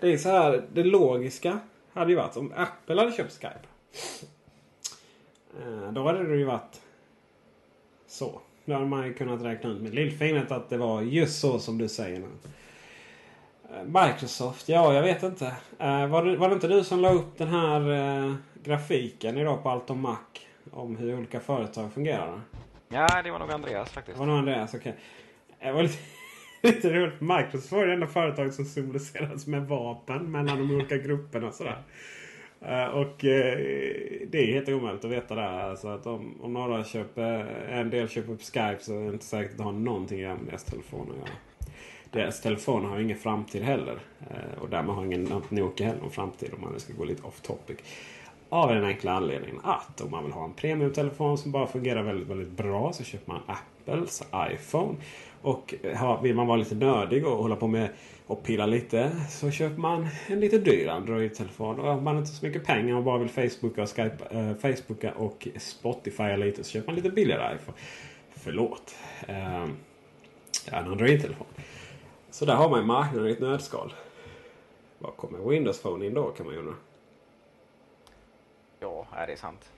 Det 0.00 0.12
är 0.12 0.16
så 0.18 0.28
här, 0.28 0.64
det 0.72 0.84
logiska 0.84 1.58
hade 1.92 2.10
ju 2.10 2.16
varit 2.16 2.36
om 2.36 2.52
Apple 2.56 3.00
hade 3.00 3.12
köpt 3.12 3.32
Skype. 3.32 3.60
Eh, 5.60 5.92
Då 5.92 6.06
hade 6.06 6.28
det 6.28 6.36
ju 6.36 6.44
varit 6.44 6.80
så. 8.06 8.40
Då 8.64 8.72
hade 8.74 8.86
man 8.86 9.06
ju 9.06 9.14
kunnat 9.14 9.42
räkna 9.42 9.70
ut 9.70 9.80
med 9.80 9.94
lillfingret 9.94 10.50
att 10.52 10.68
det 10.70 10.76
var 10.78 11.02
just 11.02 11.40
så 11.40 11.58
som 11.58 11.78
du 11.78 11.88
säger 11.88 12.18
nu. 12.20 12.28
Eh, 13.70 13.84
Microsoft, 13.84 14.68
ja 14.68 14.94
jag 14.94 15.02
vet 15.02 15.22
inte. 15.22 15.46
Eh, 15.78 16.06
Var 16.06 16.24
det, 16.24 16.36
var 16.36 16.48
det 16.48 16.54
inte 16.54 16.68
du 16.68 16.84
som 16.84 17.00
la 17.00 17.12
upp 17.12 17.38
den 17.38 17.48
här 17.48 17.92
eh, 18.26 18.34
grafiken 18.64 19.38
idag 19.38 19.62
på 19.62 19.70
Allt 19.70 19.90
om 19.90 20.00
Mac? 20.00 20.16
Om 20.70 20.96
hur 20.96 21.14
olika 21.18 21.40
företag 21.40 21.92
fungerar? 21.92 22.40
Ja, 22.88 23.22
det 23.24 23.30
var 23.30 23.38
nog 23.38 23.50
Andreas 23.50 23.90
faktiskt. 23.90 24.16
Det 24.16 24.20
var 24.20 24.26
nog 24.26 24.38
Andreas, 24.38 24.74
okej. 24.74 24.94
Det 25.62 25.72
var 25.72 25.82
lite, 25.82 25.98
lite 26.62 26.90
roligt. 26.92 27.20
Microsoft 27.20 27.72
var 27.72 27.86
det 27.86 27.92
enda 27.92 28.06
företag 28.06 28.54
som 28.54 28.64
symboliserades 28.64 29.46
med 29.46 29.62
vapen 29.68 30.30
mellan 30.30 30.58
de 30.58 30.74
olika 30.74 30.96
grupperna. 30.96 31.46
och 31.48 31.54
Sådär. 31.54 31.82
Och 32.92 33.16
det 33.20 34.34
är 34.34 34.52
helt 34.52 34.68
omöjligt 34.68 35.04
att 35.04 35.10
veta 35.10 35.34
det. 35.34 35.48
Alltså 35.48 35.88
att 35.88 36.06
om, 36.06 36.40
om 36.42 36.52
några 36.52 36.84
köper, 36.84 37.44
en 37.70 37.90
del 37.90 38.08
köper 38.08 38.32
upp 38.32 38.42
Skype 38.42 38.76
så 38.80 38.92
är 39.00 39.04
det 39.04 39.12
inte 39.12 39.24
säkert 39.24 39.50
att 39.52 39.58
det 39.58 39.64
har 39.64 39.72
någonting 39.72 40.22
med 40.22 40.38
deras 40.46 40.64
telefoner 40.64 41.12
att 41.12 41.18
göra. 41.18 41.28
Deras 42.10 42.40
telefoner 42.40 42.88
har 42.88 42.98
ingen 42.98 43.18
framtid 43.18 43.62
heller. 43.62 43.98
Eh, 44.30 44.62
och 44.62 44.68
därmed 44.68 44.94
har 44.94 45.04
ingen 45.04 45.42
Nokia 45.48 45.86
heller 45.86 46.00
någon 46.00 46.10
framtid 46.10 46.50
om 46.54 46.60
man 46.60 46.72
nu 46.72 46.78
ska 46.78 46.92
gå 46.92 47.04
lite 47.04 47.22
off 47.22 47.40
topic. 47.40 47.78
Av 48.48 48.74
den 48.74 48.84
enkla 48.84 49.12
anledningen 49.12 49.60
att 49.62 50.00
om 50.00 50.10
man 50.10 50.24
vill 50.24 50.32
ha 50.32 50.44
en 50.44 50.52
premiumtelefon 50.52 51.38
som 51.38 51.52
bara 51.52 51.66
fungerar 51.66 52.02
väldigt, 52.02 52.28
väldigt 52.28 52.50
bra 52.50 52.92
så 52.92 53.04
köper 53.04 53.32
man 53.32 53.40
Apples 53.46 54.22
iPhone. 54.52 54.96
Och 55.42 55.74
eh, 55.82 56.22
vill 56.22 56.34
man 56.34 56.46
vara 56.46 56.56
lite 56.56 56.74
nördig 56.74 57.26
och 57.26 57.36
hålla 57.36 57.56
på 57.56 57.66
med 57.66 57.88
och 58.26 58.42
pilla 58.42 58.66
lite 58.66 59.10
så 59.30 59.50
köper 59.50 59.80
man 59.80 60.08
en 60.26 60.40
lite 60.40 60.58
dyr 60.58 60.88
Android-telefon. 60.88 61.80
Och 61.80 61.88
om 61.88 62.04
man 62.04 62.16
inte 62.18 62.30
har 62.30 62.34
så 62.34 62.46
mycket 62.46 62.66
pengar 62.66 62.96
och 62.96 63.02
bara 63.02 63.18
vill 63.18 63.28
Facebooka 63.28 63.82
och, 63.82 63.88
Skype, 63.88 64.24
eh, 64.30 64.54
Facebooka 64.54 65.12
och 65.12 65.48
Spotify 65.56 66.36
lite 66.36 66.64
så 66.64 66.70
köper 66.70 66.86
man 66.86 66.94
lite 66.94 67.10
billigare 67.10 67.54
iPhone. 67.54 67.78
Förlåt. 68.34 68.94
Eh, 69.28 69.64
en 70.72 70.88
Android-telefon. 70.88 71.46
Så 72.30 72.44
där 72.44 72.54
har 72.54 72.68
man 72.68 72.80
ju 72.80 72.86
marknaden 72.86 73.28
i 73.28 73.32
ett 73.32 73.40
nötskal. 73.40 73.94
Var 74.98 75.10
kommer 75.10 75.38
Windows 75.38 75.82
Phone 75.82 76.06
in 76.06 76.14
då 76.14 76.30
kan 76.30 76.46
man 76.46 76.54
ju 76.54 76.60
undra. 76.60 76.74
Ja, 78.80 79.06
är 79.12 79.26
det 79.26 79.32
är 79.32 79.36
sant. 79.36 79.72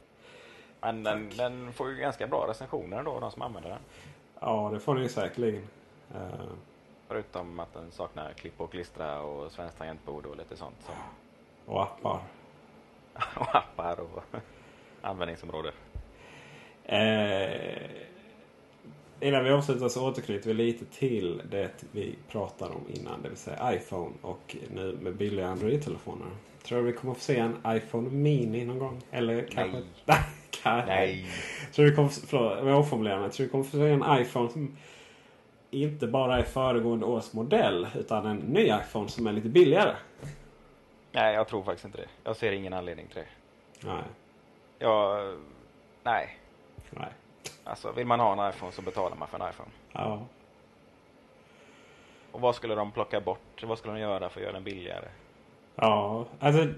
Men 0.81 1.03
den, 1.03 1.31
den 1.37 1.73
får 1.73 1.91
ju 1.91 1.97
ganska 1.97 2.27
bra 2.27 2.47
recensioner 2.49 2.99
ändå, 2.99 3.21
de 3.21 3.31
som 3.31 3.43
använder 3.43 3.71
den. 3.71 3.81
Ja, 4.41 4.71
det 4.73 4.81
får 4.81 4.95
ni 4.95 5.09
säkerligen. 5.09 5.69
Eh, 6.15 6.51
Förutom 7.09 7.61
att 7.61 7.73
den 7.73 7.91
saknar 7.91 8.33
klipp 8.33 8.61
och 8.61 8.71
klistra 8.71 9.23
och 9.23 9.53
svenskt 9.53 9.79
tangentbord 9.79 10.27
och 10.27 10.37
lite 10.37 10.57
sånt. 10.57 10.77
Som, 10.83 10.95
och 11.75 11.83
appar. 11.83 12.21
och 13.37 13.55
appar 13.57 14.01
och 14.01 14.23
användningsområde. 15.03 15.73
Eh, 16.85 18.12
innan 19.23 19.45
vi 19.45 19.51
avslutar 19.51 19.89
så 19.89 20.09
återknyter 20.09 20.49
vi 20.49 20.55
lite 20.55 20.85
till 20.85 21.43
det 21.51 21.71
vi 21.93 22.15
pratade 22.29 22.75
om 22.75 22.85
innan. 22.95 23.23
Det 23.23 23.29
vill 23.29 23.39
säga 23.39 23.75
iPhone 23.75 24.13
och 24.23 24.57
nu 24.75 24.99
med 25.01 25.17
billiga 25.17 25.47
Android-telefoner. 25.47 26.27
Tror 26.63 26.79
du 26.79 26.85
vi 26.85 26.93
kommer 26.93 27.15
få 27.15 27.21
se 27.21 27.39
en 27.39 27.57
iPhone 27.67 28.11
Mini 28.11 28.65
någon 28.65 28.79
gång? 28.79 29.03
Eller 29.11 29.47
kanske... 29.51 29.79
Nej. 30.05 30.19
Nej. 30.65 30.85
Nej. 30.87 31.27
Tror 31.73 31.87
du 31.87 31.95
kommer, 31.95 32.09
förlåt, 32.09 32.59
jag 32.67 32.77
omformulerar 32.77 33.21
mig. 33.21 33.31
Tror 33.31 33.47
du 33.47 33.51
kommer 33.51 33.65
få 33.65 33.77
se 33.77 33.91
en 33.91 34.21
iPhone 34.21 34.51
som 34.51 34.77
inte 35.71 36.07
bara 36.07 36.39
är 36.39 36.43
föregående 36.43 37.07
års 37.07 37.33
modell 37.33 37.87
utan 37.95 38.27
en 38.27 38.37
ny 38.37 38.65
iPhone 38.65 39.09
som 39.09 39.27
är 39.27 39.33
lite 39.33 39.49
billigare? 39.49 39.95
Nej, 41.13 41.35
jag 41.35 41.49
tror 41.49 41.63
faktiskt 41.63 41.85
inte 41.85 41.99
det. 41.99 42.09
Jag 42.25 42.37
ser 42.37 42.53
ingen 42.53 42.73
anledning 42.73 43.07
till 43.07 43.17
det. 43.17 43.29
Nej. 43.89 44.03
Jag, 44.79 45.35
nej. 46.03 46.39
Nej. 46.91 47.09
Alltså, 47.65 47.93
vill 47.93 48.07
man 48.07 48.21
ha 48.21 48.33
en 48.33 48.51
iPhone 48.51 48.73
så 48.73 48.83
betalar 48.83 49.17
man 49.17 49.29
för 49.29 49.39
en 49.39 49.51
iPhone. 49.51 49.71
Ja. 49.93 50.27
Och 52.33 52.41
vad 52.41 52.55
skulle 52.55 52.75
de 52.75 52.93
plocka 52.93 53.21
bort? 53.21 53.63
Vad 53.63 53.79
skulle 53.79 53.95
de 53.95 54.01
göra 54.01 54.29
för 54.29 54.41
att 54.41 54.45
göra 54.45 54.53
den 54.53 54.65
billigare? 54.65 55.09
Ja, 55.75 56.25
alltså. 56.41 56.69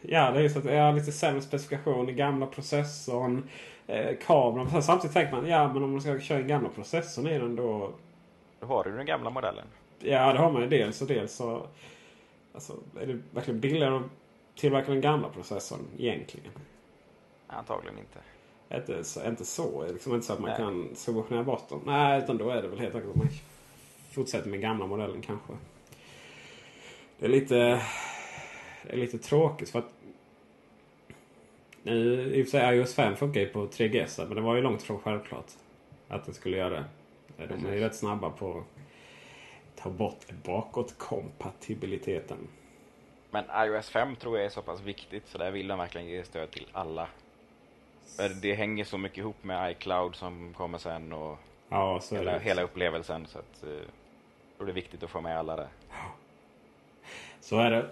Ja, 0.00 0.30
det 0.30 0.40
är 0.40 0.48
så 0.48 0.58
att 0.58 0.64
jag 0.64 0.82
har 0.82 0.92
lite 0.92 1.12
sämre 1.12 1.42
specifikation 1.42 2.08
i 2.08 2.12
gamla 2.12 2.46
processorn. 2.46 3.48
Eh, 3.86 4.16
kameran. 4.26 4.82
Samtidigt 4.82 5.14
tänker 5.14 5.32
man, 5.32 5.46
ja 5.46 5.72
men 5.72 5.82
om 5.82 5.92
man 5.92 6.00
ska 6.00 6.20
köra 6.20 6.38
den 6.38 6.48
gamla 6.48 6.68
processorn 6.68 7.26
i 7.26 7.38
den 7.38 7.56
då. 7.56 7.92
Då 8.60 8.66
har 8.66 8.84
du 8.84 8.96
den 8.96 9.06
gamla 9.06 9.30
modellen. 9.30 9.66
Ja, 9.98 10.32
det 10.32 10.38
har 10.38 10.50
man 10.50 10.62
ju 10.62 10.68
dels 10.68 11.02
och 11.02 11.08
dels 11.08 11.34
så. 11.34 11.66
Alltså, 12.54 12.72
är 13.00 13.06
det 13.06 13.20
verkligen 13.30 13.60
billigare 13.60 13.96
att 13.96 14.02
tillverka 14.56 14.90
den 14.90 15.00
gamla 15.00 15.28
processorn 15.28 15.80
egentligen? 15.98 16.52
Antagligen 17.46 17.98
inte. 17.98 18.18
Inte 18.70 19.04
så, 19.04 19.28
inte 19.28 19.44
så. 19.44 19.86
Liksom 19.86 20.14
inte 20.14 20.26
så 20.26 20.32
att 20.32 20.40
man 20.40 20.50
Nej. 20.50 20.58
kan 20.58 20.90
subventionera 20.94 21.42
bort 21.42 21.68
dem. 21.68 21.80
Nej, 21.86 22.22
utan 22.22 22.38
då 22.38 22.50
är 22.50 22.62
det 22.62 22.68
väl 22.68 22.78
helt 22.78 22.94
enkelt 22.94 23.10
att 23.10 23.16
man 23.16 23.28
fortsätter 24.10 24.50
med 24.50 24.60
gamla 24.60 24.86
modellen 24.86 25.22
kanske. 25.22 25.52
Det 27.18 27.26
är 27.26 27.30
lite, 27.30 27.82
det 28.82 28.92
är 28.92 28.96
lite 28.96 29.18
tråkigt 29.18 29.70
för 29.70 29.78
att 29.78 29.90
nu, 31.82 32.22
i 32.34 32.42
och 32.42 32.46
för 32.46 32.58
sig 32.58 32.76
iOS 32.76 32.94
5 32.94 33.16
funkar 33.16 33.40
ju 33.40 33.46
på 33.46 33.66
3GS 33.66 34.26
men 34.26 34.34
det 34.34 34.40
var 34.40 34.54
ju 34.54 34.62
långt 34.62 34.82
ifrån 34.82 34.98
självklart 34.98 35.52
att 36.08 36.24
den 36.24 36.34
skulle 36.34 36.56
göra 36.56 36.84
det. 37.36 37.46
De 37.46 37.66
är 37.66 37.74
ju 37.74 37.80
rätt 37.80 37.94
snabba 37.94 38.30
på 38.30 38.58
att 38.58 38.64
ta 39.82 39.90
bort 39.90 40.26
bakåtkompatibiliteten. 40.44 42.48
Men 43.30 43.44
iOS 43.66 43.90
5 43.90 44.16
tror 44.16 44.36
jag 44.36 44.46
är 44.46 44.50
så 44.50 44.62
pass 44.62 44.80
viktigt 44.80 45.26
så 45.26 45.38
där 45.38 45.50
vill 45.50 45.68
de 45.68 45.78
verkligen 45.78 46.06
ge 46.06 46.24
stöd 46.24 46.50
till 46.50 46.66
alla. 46.72 47.08
Det 48.42 48.54
hänger 48.54 48.84
så 48.84 48.98
mycket 48.98 49.18
ihop 49.18 49.44
med 49.44 49.70
iCloud 49.72 50.14
som 50.16 50.54
kommer 50.56 50.78
sen 50.78 51.12
och 51.12 51.38
Ja, 51.68 52.00
hela, 52.10 52.32
det. 52.32 52.38
hela 52.38 52.62
upplevelsen. 52.62 53.26
Så 53.26 53.38
att, 53.38 53.62
eh, 53.62 54.64
det 54.64 54.70
är 54.70 54.74
viktigt 54.74 55.02
att 55.02 55.10
få 55.10 55.20
med 55.20 55.38
alla 55.38 55.56
där. 55.56 55.68
Så 57.40 57.58
är 57.58 57.70
det. 57.70 57.86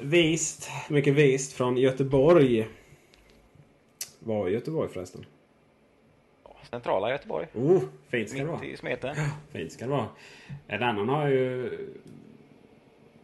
Vist, 0.00 0.70
mycket 0.90 1.14
vist 1.14 1.52
från 1.52 1.76
Göteborg. 1.76 2.68
Var 4.18 4.48
Göteborg 4.48 4.88
förresten? 4.88 5.24
Centrala 6.70 7.10
Göteborg. 7.10 7.46
Oh, 7.54 7.82
fint 8.08 8.30
ska 8.30 8.38
det 8.38 8.44
vara. 8.44 8.60
Mitt 8.60 8.74
i 8.74 8.76
smeten. 8.76 9.16
Fint 9.52 9.72
ska 9.72 9.84
det 9.84 9.90
vara. 9.90 10.08
En 10.66 10.82
annan 10.82 11.08
har 11.08 11.28
ju 11.28 11.70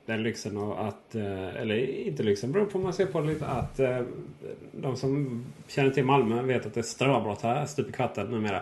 den 0.06 0.22
lyxen 0.22 0.58
att, 0.58 1.14
eh, 1.14 1.56
eller 1.56 2.06
inte 2.06 2.22
lyxen, 2.22 2.52
beror 2.52 2.66
på 2.66 2.78
hur 2.78 2.84
man 2.84 2.92
ser 2.92 3.06
på 3.06 3.20
det 3.20 3.26
lite, 3.26 3.46
att 3.46 3.80
eh, 3.80 4.00
de 4.72 4.96
som 4.96 5.44
känner 5.68 5.90
till 5.90 6.04
Malmö 6.04 6.42
vet 6.42 6.66
att 6.66 6.74
det 6.74 6.80
är 6.80 6.84
ströbrott 6.84 7.42
här 7.42 7.66
stup 7.66 7.88
i 7.88 7.92
kvarten 7.92 8.26
numera. 8.26 8.60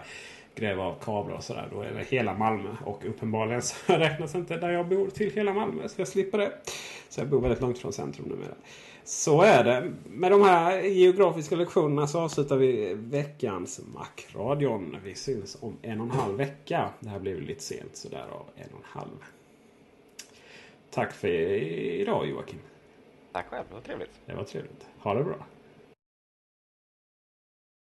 Gräva 0.54 0.84
av 0.84 0.94
kablar 1.04 1.36
och 1.36 1.44
sådär. 1.44 1.68
Då 1.72 1.82
är 1.82 1.90
det 1.90 2.04
hela 2.08 2.34
Malmö. 2.34 2.76
Och 2.84 3.04
uppenbarligen 3.06 3.62
så 3.62 3.76
räknas 3.86 4.34
inte 4.34 4.56
där 4.56 4.70
jag 4.70 4.88
bor 4.88 5.06
till 5.06 5.30
hela 5.30 5.52
Malmö. 5.52 5.88
Så 5.88 6.00
jag 6.00 6.08
slipper 6.08 6.38
det. 6.38 6.52
Så 7.08 7.20
jag 7.20 7.28
bor 7.28 7.40
väldigt 7.40 7.60
långt 7.60 7.78
från 7.78 7.92
centrum 7.92 8.28
numera. 8.28 8.54
Så 9.04 9.42
är 9.42 9.64
det. 9.64 9.92
Med 10.04 10.30
de 10.30 10.42
här 10.42 10.82
geografiska 10.82 11.56
lektionerna 11.56 12.06
så 12.06 12.20
avslutar 12.20 12.56
vi 12.56 12.94
veckans 12.94 13.80
Macradion. 13.94 14.96
Vi 15.04 15.14
syns 15.14 15.58
om 15.60 15.76
en 15.82 16.00
och 16.00 16.06
en 16.06 16.12
halv 16.12 16.36
vecka. 16.36 16.88
Det 17.00 17.08
här 17.08 17.18
blev 17.18 17.40
lite 17.42 17.62
sent 17.62 17.96
så 17.96 18.08
därav 18.08 18.46
en 18.56 18.70
och 18.72 18.78
en 18.78 19.00
halv. 19.00 19.18
Tack 20.90 21.12
för 21.12 21.28
idag 21.28 22.26
Joakim. 22.26 22.58
Tack 23.32 23.46
själv, 23.46 23.64
det 23.68 23.74
var 23.74 23.80
trevligt. 23.80 24.20
Det 24.26 24.34
var 24.34 24.44
trevligt. 24.44 24.88
Ha 24.98 25.14
det 25.14 25.24
bra. 25.24 25.46